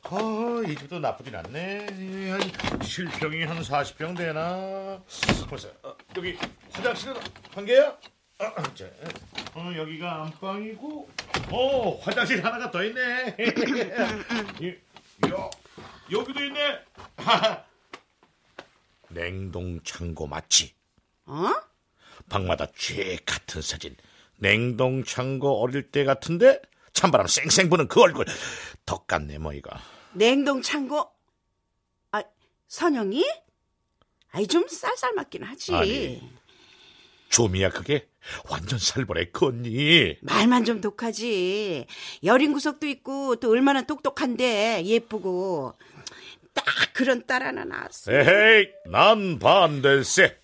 아, 0.03 0.63
이 0.67 0.75
집도 0.75 0.99
나쁘진 0.99 1.35
않네. 1.35 1.87
한, 2.31 2.81
실평이 2.83 3.43
한 3.43 3.61
40평 3.61 4.17
되나? 4.17 5.01
보자. 5.49 5.69
어, 5.83 5.95
여기 6.17 6.37
화장실은 6.71 7.15
한 7.53 7.65
개야? 7.65 7.95
아, 8.37 8.51
아, 8.57 8.73
자, 8.75 8.85
어, 9.53 9.71
여기가 9.77 10.23
안방이고, 10.23 11.09
어, 11.51 11.99
화장실 12.01 12.43
하나가 12.43 12.69
더 12.69 12.83
있네. 12.83 13.35
이, 14.59 14.75
요, 15.29 15.49
여기도 16.11 16.43
있네. 16.43 16.79
냉동 19.09 19.81
창고 19.83 20.27
맞지? 20.27 20.73
어? 21.27 21.47
방마다 22.27 22.67
쥐 22.75 23.17
같은 23.25 23.61
사진. 23.61 23.95
냉동 24.37 25.05
창고 25.05 25.61
어릴 25.61 25.89
때 25.91 26.03
같은데 26.03 26.61
찬바람 26.91 27.27
쌩쌩 27.27 27.69
부는 27.69 27.87
그 27.87 28.01
얼굴. 28.01 28.25
덕 28.85 29.07
같네 29.07 29.37
뭐. 29.37 29.53
냉동 30.11 30.61
창고 30.61 31.09
아 32.11 32.21
선영이? 32.67 33.23
아이 34.31 34.45
좀 34.47 34.67
쌀쌀 34.67 35.13
맞긴 35.13 35.43
하지 35.43 35.73
아니. 35.73 36.35
좀이야 37.29 37.69
그게 37.69 38.07
완전 38.49 38.79
살벌해 38.79 39.25
그 39.31 39.47
언니. 39.47 40.17
말만 40.21 40.65
좀 40.65 40.81
독하지. 40.81 41.85
여린 42.23 42.53
구석도 42.53 42.87
있고 42.87 43.35
또 43.37 43.51
얼마나 43.51 43.81
똑똑한데 43.83 44.83
예쁘고 44.85 45.77
딱 46.53 46.65
그런 46.93 47.25
딸 47.25 47.43
하나 47.43 47.65
낳았어. 47.65 48.11
에헤이 48.11 48.67
난 48.87 49.39
반댈세. 49.39 50.37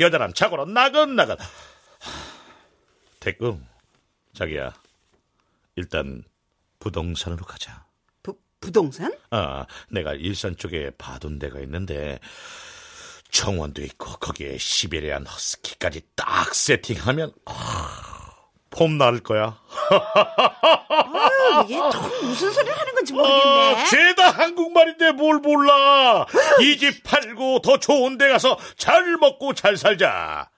여자란 0.00 0.34
자고로 0.34 0.66
나긋나긋. 0.66 1.40
하, 1.40 1.46
됐고 3.20 3.60
자기야 4.34 4.74
일단 5.76 6.24
부동산으로 6.80 7.44
가자. 7.44 7.86
부, 8.22 8.36
부동산? 8.60 9.14
아, 9.30 9.66
내가 9.90 10.14
일산 10.14 10.56
쪽에 10.56 10.90
봐둔 10.98 11.38
데가 11.38 11.60
있는데 11.60 12.18
정원도 13.32 13.82
있고 13.82 14.12
거기에 14.18 14.58
시베리안 14.58 15.26
허스키까지 15.26 16.02
딱 16.14 16.54
세팅하면 16.54 17.32
아, 17.46 18.30
폼 18.70 18.98
나를 18.98 19.20
거야. 19.20 19.58
아유, 19.90 21.64
이게 21.64 21.76
또 21.76 22.00
무슨 22.26 22.52
소리를 22.52 22.78
하는 22.78 22.94
건지 22.94 23.12
모르겠네. 23.14 23.74
아, 23.74 23.84
죄다 23.86 24.30
한국말인데 24.30 25.12
뭘 25.12 25.38
몰라. 25.40 26.26
이 26.60 26.76
집 26.78 27.02
팔고 27.02 27.60
더 27.62 27.78
좋은 27.78 28.18
데 28.18 28.28
가서 28.28 28.58
잘 28.76 29.16
먹고 29.16 29.54
잘 29.54 29.76
살자. 29.78 30.50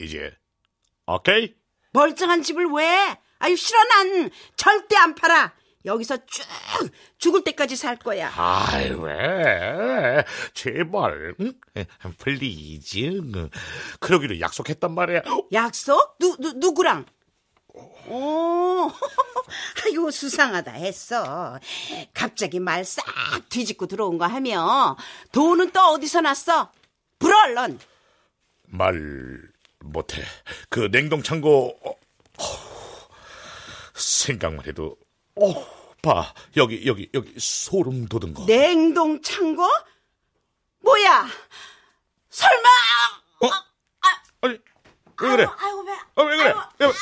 이제 0.00 0.34
오케이? 1.06 1.54
멀쩡한 1.92 2.42
집을 2.42 2.66
왜? 2.72 3.16
아유 3.38 3.54
싫어 3.56 3.78
난 3.84 4.30
절대 4.56 4.96
안 4.96 5.14
팔아. 5.14 5.52
여기서 5.84 6.16
쭉 6.26 6.44
죽을 7.18 7.44
때까지 7.44 7.76
살 7.76 7.96
거야. 7.96 8.32
아이 8.36 8.90
왜? 8.90 10.24
제발, 10.54 11.34
응? 11.40 11.52
please. 12.18 13.20
그러기로 14.00 14.40
약속했단 14.40 14.92
말이야. 14.94 15.22
약속? 15.52 16.16
누, 16.18 16.36
누 16.38 16.52
누구랑? 16.54 17.04
오, 18.06 18.90
아이고 19.84 20.10
수상하다 20.10 20.70
했어. 20.72 21.58
갑자기 22.12 22.60
말 22.60 22.84
싹 22.84 23.04
뒤집고 23.48 23.86
들어온 23.86 24.16
거 24.18 24.26
하며 24.26 24.96
돈은 25.32 25.72
또 25.72 25.80
어디서 25.80 26.20
났어? 26.20 26.70
불어 27.18 27.36
얼른. 27.44 27.78
말 28.66 29.40
못해. 29.80 30.22
그 30.68 30.90
냉동 30.90 31.22
창고 31.22 31.76
어, 31.84 31.90
어, 31.90 32.44
생각만 33.94 34.66
해도 34.66 34.96
어, 35.36 35.66
봐 36.04 36.32
여기 36.56 36.86
여기 36.86 37.08
여기 37.14 37.32
소름 37.38 38.06
돋은 38.06 38.34
거. 38.34 38.44
냉동 38.46 39.20
창고? 39.22 39.66
뭐야? 40.80 41.26
설마? 42.30 42.68
어? 43.42 43.46
아 44.42 44.48
니 44.48 44.58
왜 45.20 45.28
그래? 45.30 45.46
아이고 45.58 45.84
배. 45.84 45.92
아, 45.92 46.22
왜 46.24 46.36
그래? 46.36 46.50
야, 46.50 46.70
아니, 46.80 46.92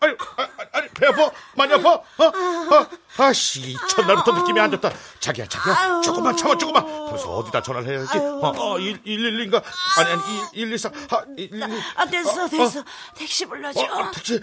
아니, 0.00 0.16
아니, 0.36 0.48
아니, 0.72 0.88
배 0.90 1.06
아파? 1.06 1.30
많이 1.56 1.72
아파? 1.72 1.94
어? 1.94 2.02
어? 2.26 2.86
아씨, 3.16 3.74
첫날부터 3.88 4.32
느낌이 4.32 4.60
안 4.60 4.70
좋다. 4.72 4.92
자기야, 5.18 5.46
자기야, 5.48 6.02
조금만 6.02 6.36
참아, 6.36 6.58
조금만. 6.58 6.84
벌써 6.84 7.30
어디다 7.36 7.62
전화를 7.62 7.88
해야지? 7.88 8.18
어, 8.18 8.52
어, 8.54 8.76
111인가? 8.78 9.62
아니, 9.96 10.10
아니, 10.12 10.22
114. 10.52 10.90
아, 11.10 11.24
112. 11.36 11.82
아 11.96 12.04
됐어 12.04 12.46
됐어. 12.48 12.84
택시 13.16 13.46
불러줘. 13.46 13.80
어, 13.80 13.84
어, 13.84 14.10
택시. 14.12 14.38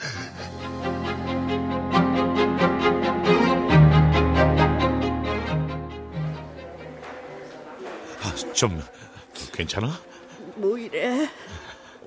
좀 8.54 8.82
괜찮아? 9.54 10.00
뭐 10.56 10.78
이래? 10.78 11.30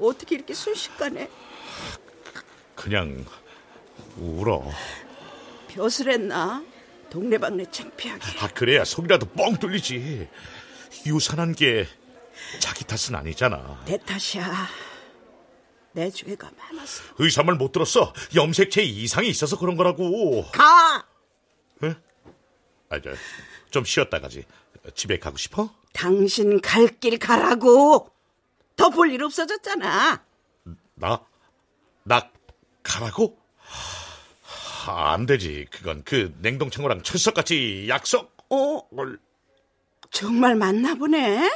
어떻게 0.01 0.37
이렇게 0.37 0.55
순식간에 0.55 1.29
그냥 2.74 3.24
울어. 4.16 4.70
벼슬했나? 5.68 6.64
동네방네 7.11 7.70
창피하게. 7.70 8.39
아, 8.41 8.49
그래야 8.49 8.85
속이라도 8.85 9.26
뻥 9.31 9.57
뚫리지. 9.57 10.29
유산한 11.07 11.55
게 11.55 11.87
자기 12.61 12.85
탓은 12.85 13.14
아니잖아. 13.14 13.83
내 13.87 13.97
탓이야. 13.99 14.68
내 15.93 16.11
죄가 16.11 16.51
많았어. 16.57 17.03
의사 17.18 17.43
말 17.43 17.57
못 17.57 17.72
들었어. 17.72 18.12
염색체 18.35 18.83
이상이 18.83 19.29
있어서 19.29 19.59
그런 19.59 19.76
거라고. 19.76 20.45
가! 20.53 21.05
아, 22.91 22.99
저, 23.03 23.11
좀 23.70 23.85
쉬었다 23.85 24.18
가지. 24.18 24.45
집에 24.95 25.18
가고 25.18 25.37
싶어? 25.37 25.70
당신 25.93 26.61
갈 26.61 26.89
길 27.01 27.18
가라고. 27.18 28.11
더 28.76 28.91
볼 28.91 29.11
일 29.12 29.22
없어졌잖아. 29.24 30.22
나? 30.95 31.26
나 32.05 32.30
가라고? 32.82 33.39
아, 34.86 35.12
안 35.12 35.26
되지. 35.26 35.66
그건 35.70 36.03
그 36.05 36.34
냉동창고랑 36.41 37.03
철석같이 37.03 37.86
약속. 37.89 38.34
어? 38.51 38.80
정말 40.11 40.55
맞나 40.57 40.95
보네. 40.95 41.51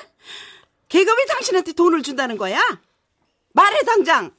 걔가 0.88 1.12
왜 1.16 1.24
당신한테 1.26 1.72
돈을 1.72 2.02
준다는 2.02 2.36
거야? 2.36 2.60
말해 3.54 3.82
당장. 3.84 4.34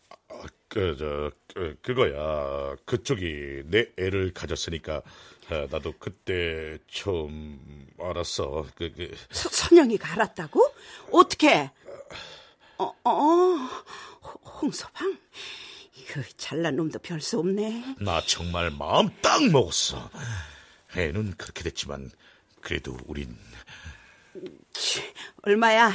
그, 0.67 0.95
저, 0.97 1.31
그, 1.53 1.75
그거야. 1.81 2.75
그쪽이 2.85 3.63
내 3.65 3.87
애를 3.97 4.33
가졌으니까, 4.33 5.01
아, 5.49 5.67
나도 5.69 5.93
그때 5.99 6.77
처음 6.91 7.87
알았어. 7.99 8.65
그, 8.75 8.91
그, 8.95 9.15
서, 9.31 9.49
선영이가 9.49 10.13
알았다고? 10.13 10.73
어떻게? 11.11 11.69
어, 12.77 12.93
어, 13.03 13.11
호- 13.11 14.49
홍서방. 14.61 15.17
이거 15.95 16.21
잘난 16.37 16.75
놈도 16.75 16.99
별 16.99 17.21
수 17.21 17.39
없네. 17.39 17.95
나 18.01 18.21
정말 18.25 18.71
마음 18.71 19.09
딱 19.21 19.43
먹었어. 19.49 20.09
애는 20.95 21.35
그렇게 21.37 21.63
됐지만, 21.63 22.09
그래도 22.61 22.97
우린, 23.05 23.37
얼마야? 25.43 25.91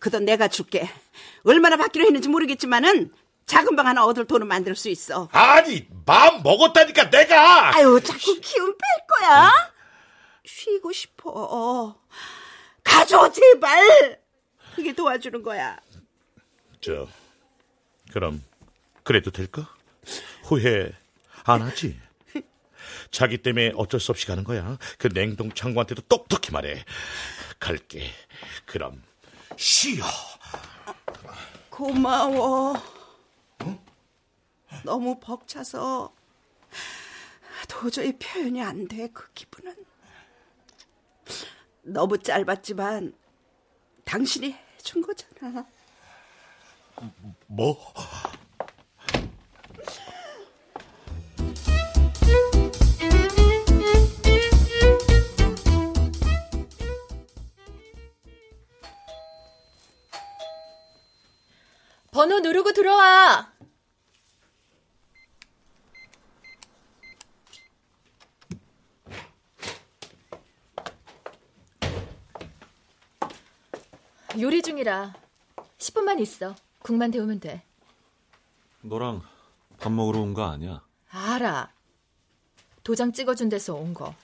그 0.00 0.10
돈 0.10 0.24
내가 0.24 0.48
줄게. 0.48 0.88
얼마나 1.44 1.76
받기로 1.76 2.04
했는지 2.04 2.28
모르겠지만은 2.28 3.12
작은 3.54 3.76
방 3.76 3.86
하나 3.86 4.04
얻을 4.04 4.26
돈은 4.26 4.48
만들 4.48 4.74
수 4.74 4.88
있어. 4.88 5.28
아니, 5.30 5.86
마음 6.04 6.42
먹었다니까, 6.42 7.08
내가! 7.08 7.76
아유, 7.76 8.00
자꾸 8.02 8.40
기운 8.40 8.76
뺄 8.76 9.06
거야? 9.06 9.52
쉬고 10.44 10.90
싶어. 10.90 11.96
가져, 12.82 13.30
제발! 13.30 14.20
그게 14.74 14.92
도와주는 14.92 15.40
거야. 15.44 15.78
저, 16.80 17.06
그럼, 18.12 18.42
그래도 19.04 19.30
될까? 19.30 19.72
후회 20.42 20.92
안 21.44 21.62
하지? 21.62 21.96
자기 23.12 23.38
때문에 23.38 23.72
어쩔 23.76 24.00
수 24.00 24.10
없이 24.10 24.26
가는 24.26 24.42
거야. 24.42 24.76
그 24.98 25.08
냉동 25.10 25.52
창구한테도 25.52 26.02
똑똑히 26.08 26.50
말해. 26.50 26.84
갈게. 27.60 28.10
그럼, 28.66 29.00
쉬어. 29.56 30.04
고마워. 31.70 32.74
너무 34.82 35.18
벅차서 35.20 36.12
도저히 37.68 38.18
표현이 38.18 38.62
안 38.62 38.88
돼, 38.88 39.08
그 39.12 39.30
기분은. 39.32 39.74
너무 41.82 42.18
짧았지만 42.18 43.14
당신이 44.04 44.52
해준 44.74 45.02
거잖아. 45.02 45.66
뭐? 47.46 47.92
번호 62.10 62.38
누르고 62.38 62.72
들어와. 62.72 63.53
요리 74.40 74.62
중이라 74.62 75.14
10분만 75.78 76.20
있어. 76.20 76.54
국만 76.80 77.10
데우면 77.10 77.40
돼. 77.40 77.62
너랑 78.82 79.22
밥 79.78 79.90
먹으러 79.92 80.20
온 80.20 80.34
거 80.34 80.44
아니야? 80.44 80.82
알아. 81.10 81.72
도장 82.82 83.12
찍어준 83.12 83.48
데서 83.48 83.74
온 83.74 83.94
거. 83.94 84.14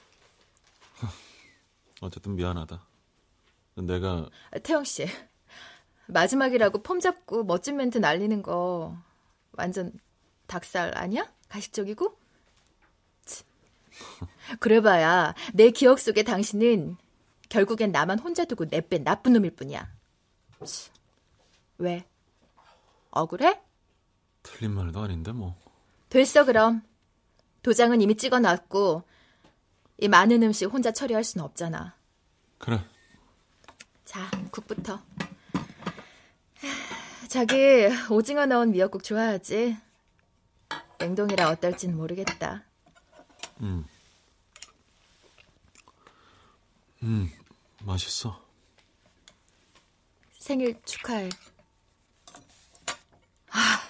어쨌든 2.00 2.34
미안하다. 2.36 2.82
내가 3.76 4.28
태영 4.62 4.84
씨. 4.84 5.06
마지막이라고 6.06 6.82
폼 6.82 6.98
잡고 7.00 7.44
멋진 7.44 7.76
멘트 7.76 7.98
날리는 7.98 8.42
거 8.42 8.96
완전 9.52 9.92
닭살 10.48 10.96
아니야? 10.98 11.30
가식적이고? 11.48 12.16
치. 13.24 13.44
그래봐야 14.58 15.34
내 15.54 15.70
기억 15.70 16.00
속에 16.00 16.24
당신은 16.24 16.96
결국엔 17.48 17.92
나만 17.92 18.18
혼자 18.18 18.44
두고 18.44 18.66
내뺀 18.66 19.04
나쁜 19.04 19.32
놈일 19.34 19.52
뿐이야. 19.56 19.88
치. 20.64 20.90
왜? 21.78 22.06
억울해? 23.11 23.61
틀린 24.42 24.72
말도 24.72 25.00
아닌데 25.00 25.32
뭐. 25.32 25.56
됐어 26.08 26.44
그럼. 26.44 26.82
도장은 27.62 28.00
이미 28.00 28.16
찍어놨고 28.16 29.02
이 29.98 30.08
많은 30.08 30.42
음식 30.42 30.66
혼자 30.66 30.92
처리할 30.92 31.24
수는 31.24 31.44
없잖아. 31.44 31.94
그래. 32.58 32.82
자, 34.04 34.30
국부터. 34.50 35.00
자기 37.28 37.88
오징어 38.11 38.46
넣은 38.46 38.72
미역국 38.72 39.04
좋아하지? 39.04 39.76
냉동이라 40.98 41.48
어떨진 41.50 41.96
모르겠다. 41.96 42.64
음. 43.61 43.86
음, 47.02 47.30
맛있어. 47.82 48.49
생일 50.51 50.82
축하해. 50.84 51.28
아, 53.51 53.82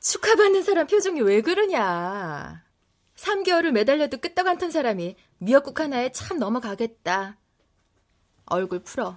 축하받는 0.00 0.64
사람 0.64 0.88
표정이 0.88 1.20
왜 1.20 1.40
그러냐. 1.40 2.64
3개월을 3.14 3.70
매달려도 3.70 4.18
끄떡 4.18 4.48
안턴 4.48 4.72
사람이 4.72 5.14
미역국 5.38 5.78
하나에 5.78 6.10
참 6.10 6.40
넘어가겠다. 6.40 7.36
얼굴 8.46 8.80
풀어. 8.82 9.16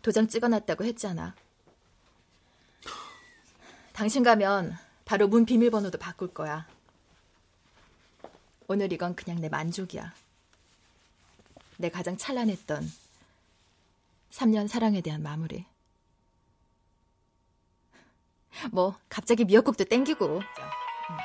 도장 0.00 0.26
찍어놨다고 0.26 0.84
했잖아. 0.84 1.34
당신 3.92 4.22
가면 4.22 4.74
바로 5.04 5.28
문 5.28 5.44
비밀번호도 5.44 5.98
바꿀 5.98 6.32
거야. 6.32 6.66
오늘 8.68 8.90
이건 8.90 9.14
그냥 9.14 9.38
내 9.38 9.50
만족이야. 9.50 10.14
내 11.76 11.90
가장 11.90 12.16
찬란했던 12.16 12.90
3년 14.30 14.68
사랑에 14.68 15.00
대한 15.00 15.22
마무리. 15.22 15.64
뭐 18.72 18.98
갑자기 19.08 19.44
미역국도 19.44 19.84
땡기고. 19.84 20.38
음. 20.38 21.18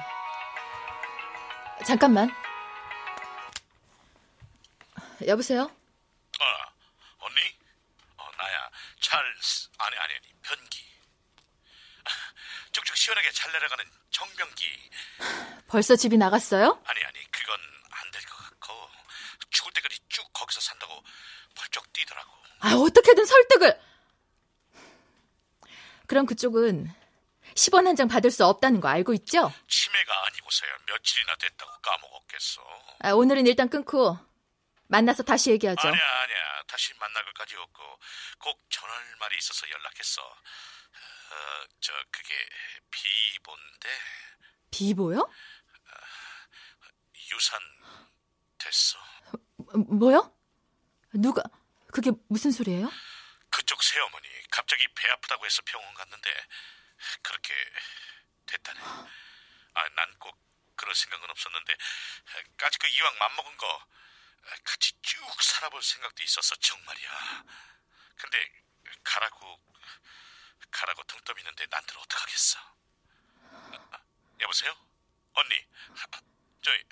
잠깐만. 1.85 2.29
여보세요? 5.25 5.63
어, 5.63 6.45
언니? 7.19 7.39
어, 8.17 8.23
나야. 8.37 8.69
찰스. 8.99 9.69
아니, 9.77 9.95
아니, 9.97 10.13
아니. 10.13 10.33
변기. 10.41 10.83
쭉쭉 12.71 12.97
시원하게 12.97 13.31
잘 13.31 13.51
내려가는 13.51 13.85
정변기. 14.11 14.89
벌써 15.67 15.95
집이 15.95 16.17
나갔어요? 16.17 16.81
아니, 16.85 17.03
아니, 17.03 17.31
그건 17.31 17.59
안 17.91 18.11
될 18.11 18.21
것 18.25 18.35
같고. 18.37 18.73
죽을 19.49 19.71
때까지 19.73 19.99
쭉 20.09 20.27
거기서 20.33 20.59
산다고 20.61 21.03
벌쩍 21.55 21.91
뛰더라고. 21.93 22.31
아, 22.59 22.73
어떻게든 22.75 23.22
설득을. 23.37 23.79
그럼 26.07 26.25
그쪽은 26.25 26.91
10원 27.55 27.85
한 27.85 27.95
장 27.95 28.07
받을 28.07 28.31
수 28.31 28.45
없다는 28.45 28.81
거 28.81 28.87
알고 28.87 29.13
있죠? 29.13 29.51
치매가 29.67 30.25
아니고서야 30.27 30.71
며칠이나 30.87 31.35
됐다고 31.35 31.71
까먹었겠어. 31.81 32.61
아, 32.99 33.11
오늘은 33.11 33.45
일단 33.47 33.69
끊고 33.69 34.17
만나서 34.87 35.23
다시 35.23 35.51
얘기하죠. 35.51 35.87
아니야, 35.87 36.01
아니야. 36.23 36.63
다시 36.67 36.93
만날 36.99 37.23
것까지 37.25 37.55
없고 37.55 37.99
꼭 38.39 38.59
전할 38.69 39.15
말이 39.19 39.37
있어서 39.37 39.69
연락했어. 39.69 40.21
어, 40.23 41.65
저 41.79 41.93
그게 42.11 42.33
비본데 42.91 43.89
비보요? 44.71 45.29
유산 47.31 47.59
됐어. 48.57 48.97
뭐요? 49.89 50.35
누가 51.13 51.41
그게 51.91 52.11
무슨 52.27 52.51
소리예요? 52.51 52.91
그쪽 53.53 53.83
새어머니 53.83 54.27
갑자기 54.49 54.87
배 54.95 55.09
아프다고 55.09 55.45
해서 55.45 55.61
병원 55.65 55.93
갔는데 55.93 56.47
그렇게 57.21 57.53
됐다네. 58.47 58.79
아, 59.75 59.89
난 59.95 60.13
꼭 60.19 60.37
그럴 60.75 60.95
생각은 60.95 61.29
없었는데 61.29 61.75
까짓 62.57 62.79
그 62.79 62.87
이왕 62.87 63.17
맘먹은 63.19 63.57
거 63.57 63.87
같이 64.63 64.93
쭉 65.01 65.43
살아볼 65.43 65.81
생각도 65.83 66.23
있었어 66.23 66.55
정말이야. 66.55 67.43
근데 68.17 68.49
가라고 69.03 69.61
가라고 70.71 71.03
등 71.03 71.19
떠미는데 71.23 71.67
난들 71.69 71.97
어떡하겠어. 71.99 72.59
아, 73.91 73.99
여보세요? 74.41 74.75
언니, 75.33 75.67
저기 76.61 76.83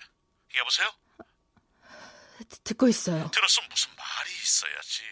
여보세요? 0.55 0.95
듣고 2.63 2.87
있어요. 2.87 3.29
들었으면 3.31 3.69
무슨 3.69 3.95
말이 3.95 4.31
있어야지. 4.31 5.03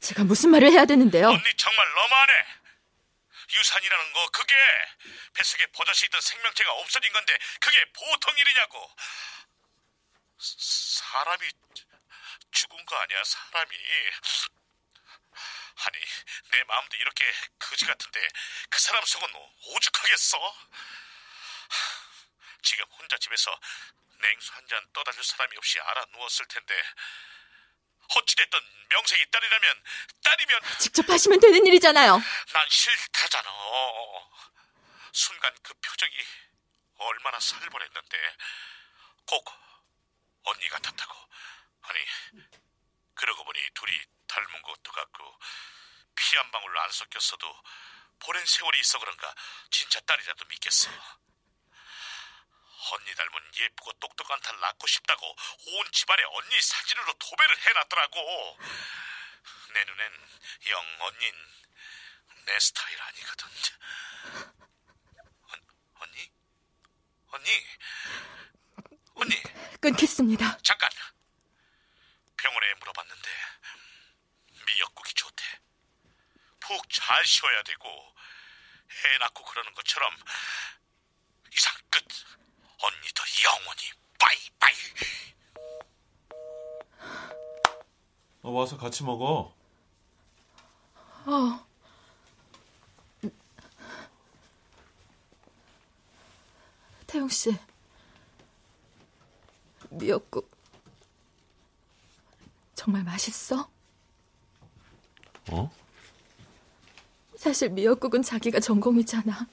제가 0.00 0.24
무슨 0.24 0.50
말을 0.50 0.70
해야 0.72 0.84
되는데요? 0.84 1.28
언니 1.28 1.56
정말 1.56 1.88
너무하네. 1.92 2.32
유산이라는 3.54 4.12
거 4.14 4.28
그게 4.30 4.54
뱃속에 5.34 5.66
버젓이 5.72 6.06
있던 6.06 6.20
생명체가 6.20 6.72
없어진 6.72 7.12
건데 7.12 7.36
그게 7.60 7.84
보통 7.92 8.36
일이냐고. 8.38 8.90
사- 10.38 11.02
사람이 11.12 11.50
죽은 12.50 12.84
거 12.86 12.96
아니야 12.96 13.22
사람이. 13.24 13.76
아니 15.84 15.98
내 16.50 16.64
마음도 16.64 16.96
이렇게 16.96 17.24
거지 17.58 17.84
같은데 17.86 18.28
그 18.70 18.78
사람 18.78 19.04
속은 19.04 19.28
오죽하겠어. 19.68 20.38
지금 22.62 22.84
혼자 22.90 23.18
집에서 23.18 23.58
냉수 24.22 24.52
한 24.54 24.66
잔 24.68 24.82
떠다 24.94 25.12
줄 25.12 25.22
사람이 25.24 25.56
없이 25.58 25.78
알아 25.80 26.06
누웠을 26.12 26.46
텐데 26.46 26.74
어찌됐든 28.14 28.60
명색이 28.88 29.30
딸이라면 29.30 29.84
딸이면 30.24 30.60
직접 30.78 31.08
하시면 31.08 31.40
되는 31.40 31.66
일이잖아요. 31.66 32.12
난 32.52 32.68
싫다잖아. 32.70 33.50
순간 35.12 35.54
그 35.62 35.74
표정이 35.74 36.14
얼마나 36.98 37.38
살벌했는데 37.40 38.36
꼭 39.26 39.50
언니 40.44 40.68
같았다고. 40.68 41.28
아니 41.82 41.98
그러고 43.14 43.44
보니 43.44 43.60
둘이 43.74 43.92
닮은 44.28 44.62
것도 44.62 44.92
같고 44.92 45.38
피 46.14 46.36
한 46.36 46.50
방울 46.50 46.78
안 46.78 46.90
섞였어도 46.90 47.62
보낸 48.20 48.44
세월이 48.46 48.78
있어 48.80 48.98
그런가 48.98 49.34
진짜 49.70 50.00
딸이라도 50.00 50.44
믿겠어. 50.46 50.90
언니 52.90 53.14
닮은 53.14 53.54
예쁘고 53.54 53.92
똑똑한 53.94 54.40
딸 54.40 54.58
낳고 54.60 54.86
싶다고 54.86 55.26
온 55.28 55.92
집안에 55.92 56.22
언니 56.24 56.60
사진으로 56.60 57.12
도배를 57.14 57.58
해놨더라고. 57.58 58.58
내 59.72 59.84
눈엔 59.84 60.12
영 60.68 61.00
언닌 61.00 61.34
내 62.46 62.58
스타일 62.58 63.00
아니거든. 63.00 63.46
언, 65.48 65.66
언니? 66.00 66.32
언니? 67.28 67.66
언니? 69.14 69.42
끊겠습니다. 69.80 70.58
잠깐. 70.58 70.90
병원에 72.36 72.74
물어봤는데 72.74 73.30
미역국이 74.66 75.14
좋대. 75.14 75.44
푹 76.60 76.90
잘 76.90 77.24
쉬어야 77.24 77.62
되고 77.62 78.14
애 79.04 79.18
낳고 79.18 79.44
그러는 79.44 79.72
것처럼 79.74 80.16
이상 81.52 81.74
끝. 81.90 82.04
언니도 82.82 83.22
영원히 83.44 83.82
빠이빠이. 84.18 84.74
어, 88.42 88.50
와서 88.50 88.76
같이 88.76 89.04
먹어. 89.04 89.54
어. 91.26 91.66
태용 97.06 97.28
씨. 97.28 97.56
미역국. 99.90 100.50
정말 102.74 103.04
맛있어? 103.04 103.68
어? 105.50 105.70
사실 107.36 107.68
미역국은 107.68 108.22
자기가 108.22 108.60
전공이잖아. 108.60 109.46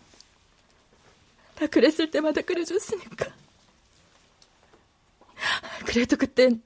다 1.59 1.67
그랬을 1.67 2.09
때마다 2.09 2.41
끓여줬으니까. 2.41 3.35
그래도 5.85 6.15
그땐 6.15 6.63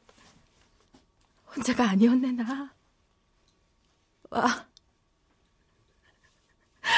혼자가 1.55 1.89
아니었네, 1.89 2.31
나. 2.33 2.71
와. 4.29 4.67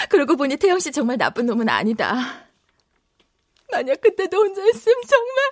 그러고 0.09 0.35
보니 0.35 0.57
태영 0.57 0.79
씨 0.79 0.91
정말 0.91 1.17
나쁜 1.17 1.45
놈은 1.45 1.69
아니다. 1.69 2.49
만약 3.71 4.01
그때도 4.01 4.37
혼자였으면 4.39 4.97
정말. 5.07 5.51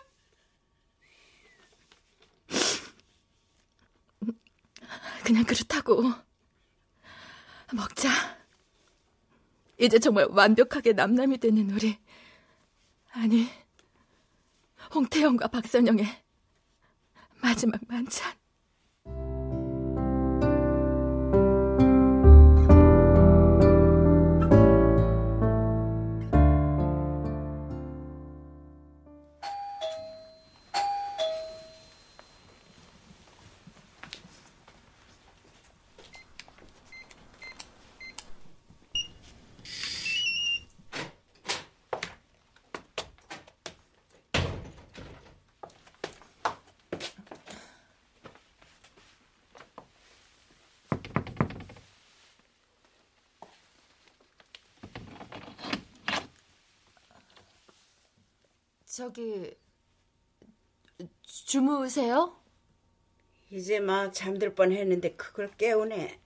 그냥 5.23 5.45
그렇다고. 5.45 6.11
먹자. 7.71 8.09
이제 9.79 9.97
정말 9.97 10.25
완벽하게 10.25 10.91
남남이 10.91 11.37
되는 11.37 11.71
우리. 11.71 12.03
아니, 13.16 13.47
홍태영과 14.93 15.47
박선영의 15.47 16.05
마지막 17.41 17.80
만찬. 17.88 18.42
저기 58.95 59.51
주무세요? 61.23 62.37
이제 63.49 63.79
막 63.79 64.13
잠들 64.13 64.53
뻔했는데 64.53 65.15
그걸 65.15 65.49
깨우네. 65.57 66.19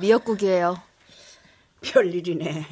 미역국이에요. 0.00 0.80
별일이네. 1.80 2.66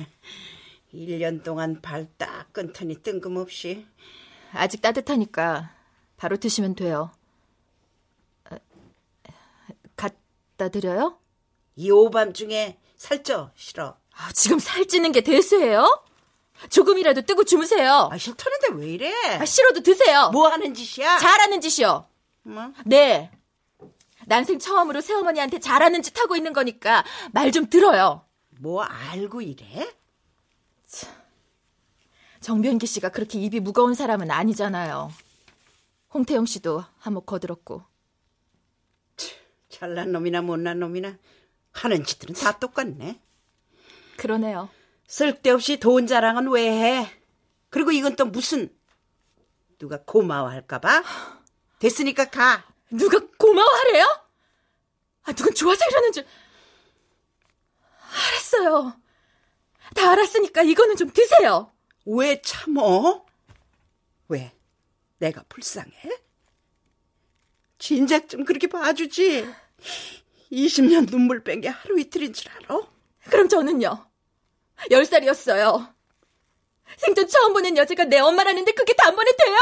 1년 0.95 1.43
동안 1.43 1.83
발 1.83 2.07
딱 2.17 2.53
끊더니 2.53 3.03
뜬금없이. 3.03 3.85
아직 4.53 4.81
따뜻하니까 4.81 5.75
바로 6.17 6.37
드시면 6.37 6.77
돼요. 6.77 7.11
어, 8.49 8.57
갖다 9.97 10.69
드려요? 10.69 11.19
이 11.75 11.91
오밤중에 11.91 12.79
살쪄 12.95 13.51
싫어. 13.57 13.99
아, 14.21 14.33
지금 14.33 14.59
살찌는 14.59 15.13
게 15.13 15.21
대수예요? 15.21 16.05
조금이라도 16.71 17.23
뜨고 17.23 17.45
주무세요. 17.45 18.09
아 18.11 18.19
싫다는데 18.19 18.69
왜 18.75 18.91
이래? 18.93 19.13
아, 19.37 19.45
싫어도 19.45 19.81
드세요. 19.83 20.31
뭐 20.33 20.49
하는 20.49 20.75
짓이야? 20.75 21.19
잘하는 21.19 21.61
짓이요. 21.61 22.09
뭐? 22.43 22.73
네. 22.85 23.31
난생 24.27 24.59
처음으로 24.59 25.01
새어머니한테 25.01 25.61
잘하는 25.61 26.03
짓 26.03 26.19
하고 26.19 26.37
있는 26.37 26.53
거니까 26.53 27.05
말 27.33 27.51
좀 27.53 27.71
들어요. 27.71 28.25
뭐 28.61 28.83
알고 28.83 29.41
이래? 29.41 29.95
정변기 32.41 32.87
씨가 32.87 33.11
그렇게 33.11 33.39
입이 33.41 33.61
무거운 33.61 33.95
사람은 33.95 34.31
아니잖아요. 34.31 35.13
홍태영 36.15 36.47
씨도 36.47 36.85
한몫 36.99 37.25
거들었고. 37.27 37.85
잘난 39.69 40.11
놈이나 40.13 40.43
못난 40.43 40.79
놈이나 40.81 41.17
하는 41.73 42.05
짓들은 42.05 42.35
다 42.35 42.59
똑같네. 42.59 43.21
그러네요. 44.19 44.69
쓸데없이 45.07 45.79
돈 45.79 46.07
자랑은 46.07 46.49
왜 46.49 46.69
해? 46.69 47.11
그리고 47.71 47.93
이건 47.93 48.17
또 48.17 48.27
무슨 48.27 48.69
누가 49.79 50.03
고마워할까봐? 50.03 51.05
됐으니까 51.79 52.27
가. 52.27 52.67
누가 52.91 53.19
고마워하래요? 53.39 54.05
아, 55.23 55.33
누군 55.33 55.55
좋아서 55.55 55.85
이러는 55.89 56.13
줄. 56.13 56.27
알았어요. 58.11 59.01
다 59.95 60.11
알았으니까 60.11 60.63
이거는 60.63 60.97
좀 60.97 61.11
드세요. 61.11 61.73
왜 62.05 62.43
참어? 62.43 63.25
왜? 64.29 64.53
내가 65.19 65.45
불쌍해? 65.49 65.93
진작 67.79 68.29
좀 68.29 68.45
그렇게 68.45 68.67
봐주지. 68.67 69.47
20년 70.51 71.09
눈물 71.09 71.45
뺀 71.45 71.61
게 71.61 71.69
하루 71.69 72.01
이틀인 72.01 72.33
줄 72.33 72.51
알아? 72.51 72.81
그럼 73.31 73.49
저는요. 73.49 74.07
10살이었어요. 74.91 75.95
생전 76.97 77.29
처음 77.29 77.53
보는 77.53 77.77
여자가 77.77 78.05
내 78.05 78.19
엄마라는데 78.19 78.73
그게 78.73 78.95
단번에 78.95 79.31
돼요? 79.37 79.57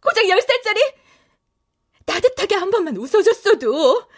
고작 0.00 0.24
10살짜리? 0.24 0.94
따뜻하게 2.04 2.54
한 2.54 2.70
번만 2.70 2.96
웃어줬어도 2.96 4.08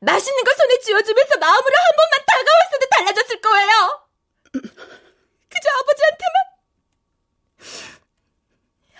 맛있는 0.00 0.44
거 0.44 0.54
손에 0.54 0.78
쥐어주면서 0.80 1.38
마음으로 1.38 1.76
한 1.76 1.96
번만 1.96 2.20
다가왔어도 2.26 2.86
달라졌을 2.90 3.40
거예요. 3.40 4.08
그저 4.52 5.68
아버지한테만 5.78 6.34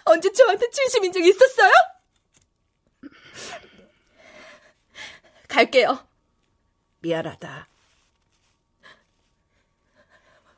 언제 0.05 0.33
저한테 0.33 0.71
진심인 0.71 1.13
적 1.13 1.21
있었어요? 1.25 1.73
갈게요. 5.49 6.07
미안하다. 7.01 7.69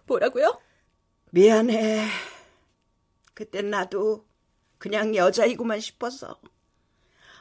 뭐라고요? 0.07 0.61
미안해. 1.31 2.09
그땐 3.35 3.71
나도 3.71 4.27
그냥 4.79 5.15
여자이구만 5.15 5.81
싶어서 5.81 6.41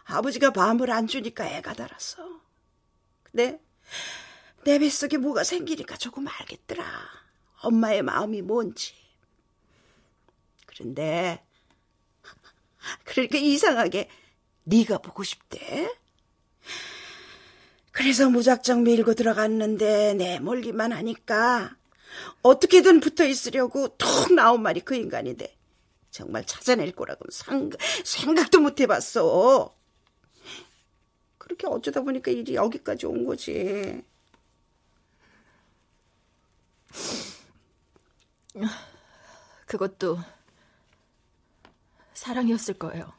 아버지가 0.05 0.51
마음을 0.51 0.91
안 0.91 1.07
주니까 1.07 1.47
애가 1.47 1.73
달았어. 1.73 2.41
근데 3.23 3.61
내 4.63 4.79
뱃속에 4.79 5.17
뭐가 5.17 5.43
생기니까 5.43 5.97
조금 5.97 6.27
알겠더라. 6.27 6.83
엄마의 7.61 8.01
마음이 8.03 8.41
뭔지. 8.41 8.93
그런데 10.65 11.43
그러니까 13.03 13.37
이상하게 13.37 14.09
네가 14.63 14.99
보고 14.99 15.23
싶대. 15.23 15.93
그래서 17.91 18.29
무작정 18.29 18.83
밀고 18.83 19.15
들어갔는데 19.15 20.13
내 20.13 20.39
몰기만 20.39 20.91
하니까 20.91 21.75
어떻게든 22.41 22.99
붙어 22.99 23.25
있으려고 23.25 23.95
툭 23.97 24.33
나온 24.33 24.61
말이 24.61 24.81
그 24.81 24.95
인간인데 24.95 25.55
정말 26.09 26.45
찾아낼 26.45 26.91
거라고는 26.91 27.31
생각, 27.31 27.79
생각도 28.03 28.59
못 28.59 28.79
해봤어. 28.79 29.73
그렇게 31.37 31.67
어쩌다 31.67 32.01
보니까 32.01 32.31
일이 32.31 32.55
여기까지 32.55 33.05
온 33.05 33.25
거지. 33.25 34.03
그것도 39.65 40.19
사랑이었을 42.13 42.75
거예요. 42.75 43.13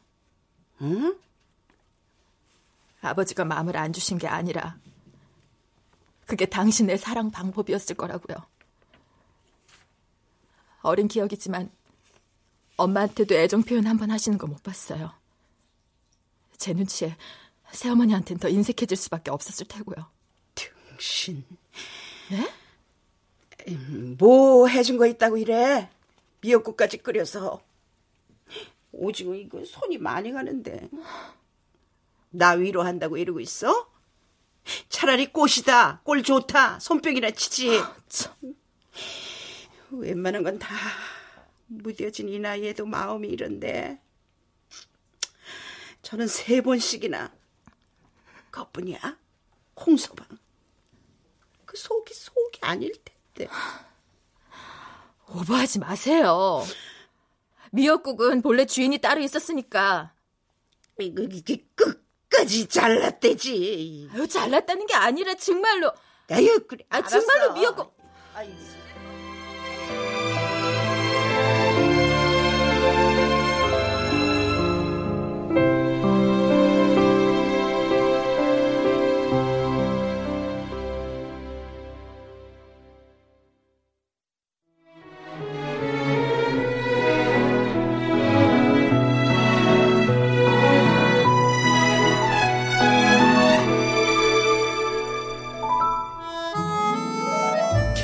응? 0.82 1.18
아버지가 3.00 3.44
마음을 3.44 3.76
안 3.76 3.92
주신 3.92 4.18
게 4.18 4.28
아니라 4.28 4.78
그게 6.26 6.46
당신의 6.46 6.98
사랑 6.98 7.30
방법이었을 7.30 7.96
거라고요. 7.96 8.36
어린 10.82 11.08
기억이지만 11.08 11.70
엄마한테도 12.76 13.34
애정 13.34 13.62
표현 13.62 13.86
한 13.86 13.96
번 13.98 14.10
하시는 14.10 14.36
거 14.38 14.46
못 14.46 14.62
봤어요. 14.62 15.12
제 16.56 16.72
눈치에 16.72 17.16
새어머니한텐 17.72 18.38
더 18.38 18.48
인색해질 18.48 18.96
수밖에 18.96 19.30
없었을 19.30 19.66
테고요. 19.66 20.06
등신. 20.54 21.44
네? 22.30 22.52
음, 23.68 24.16
뭐 24.18 24.66
해준 24.68 24.96
거 24.96 25.06
있다고 25.06 25.36
이래? 25.38 25.88
미역국까지 26.40 26.98
끓여서. 26.98 27.62
오징어 28.92 29.34
이거 29.34 29.64
손이 29.64 29.98
많이 29.98 30.32
가는데. 30.32 30.88
나 32.30 32.50
위로한다고 32.52 33.16
이러고 33.16 33.40
있어? 33.40 33.88
차라리 34.88 35.32
꽃이다, 35.32 36.00
꼴 36.04 36.22
좋다, 36.22 36.78
손뼉이나 36.80 37.30
치지. 37.32 37.80
참. 38.08 38.32
웬만한 39.98 40.42
건 40.42 40.58
다 40.58 40.74
무뎌진 41.66 42.28
이 42.28 42.38
나이에도 42.38 42.84
마음이 42.86 43.28
이런데. 43.28 44.00
저는 46.02 46.26
세 46.26 46.60
번씩이나 46.60 47.32
그것뿐이야. 48.50 49.18
홍서방. 49.80 50.26
그 51.64 51.76
속이 51.76 52.12
속이 52.12 52.58
아닐 52.62 52.92
텐데. 53.34 53.50
오버하지 55.28 55.78
마세요. 55.78 56.62
미역국은 57.70 58.42
본래 58.42 58.66
주인이 58.66 58.98
따로 58.98 59.22
있었으니까. 59.22 60.12
이거 60.98 61.22
이게 61.22 61.64
끝까지 61.74 62.68
잘랐대지. 62.68 64.10
아유, 64.12 64.28
잘났다는 64.28 64.86
게 64.86 64.94
아니라 64.94 65.34
정말로. 65.36 65.90
아유 66.28 66.66
그래. 66.68 66.84
아, 66.90 67.00
정말로. 67.02 67.54
미역국. 67.54 67.96
아유. 68.34 68.50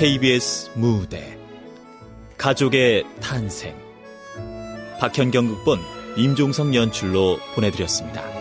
KBS 0.09 0.71
무대 0.75 1.39
가족의 2.39 3.05
탄생 3.21 3.77
박현경 4.99 5.49
극본 5.49 5.81
임종성 6.17 6.75
연출로 6.75 7.39
보내드렸습니다. 7.55 8.38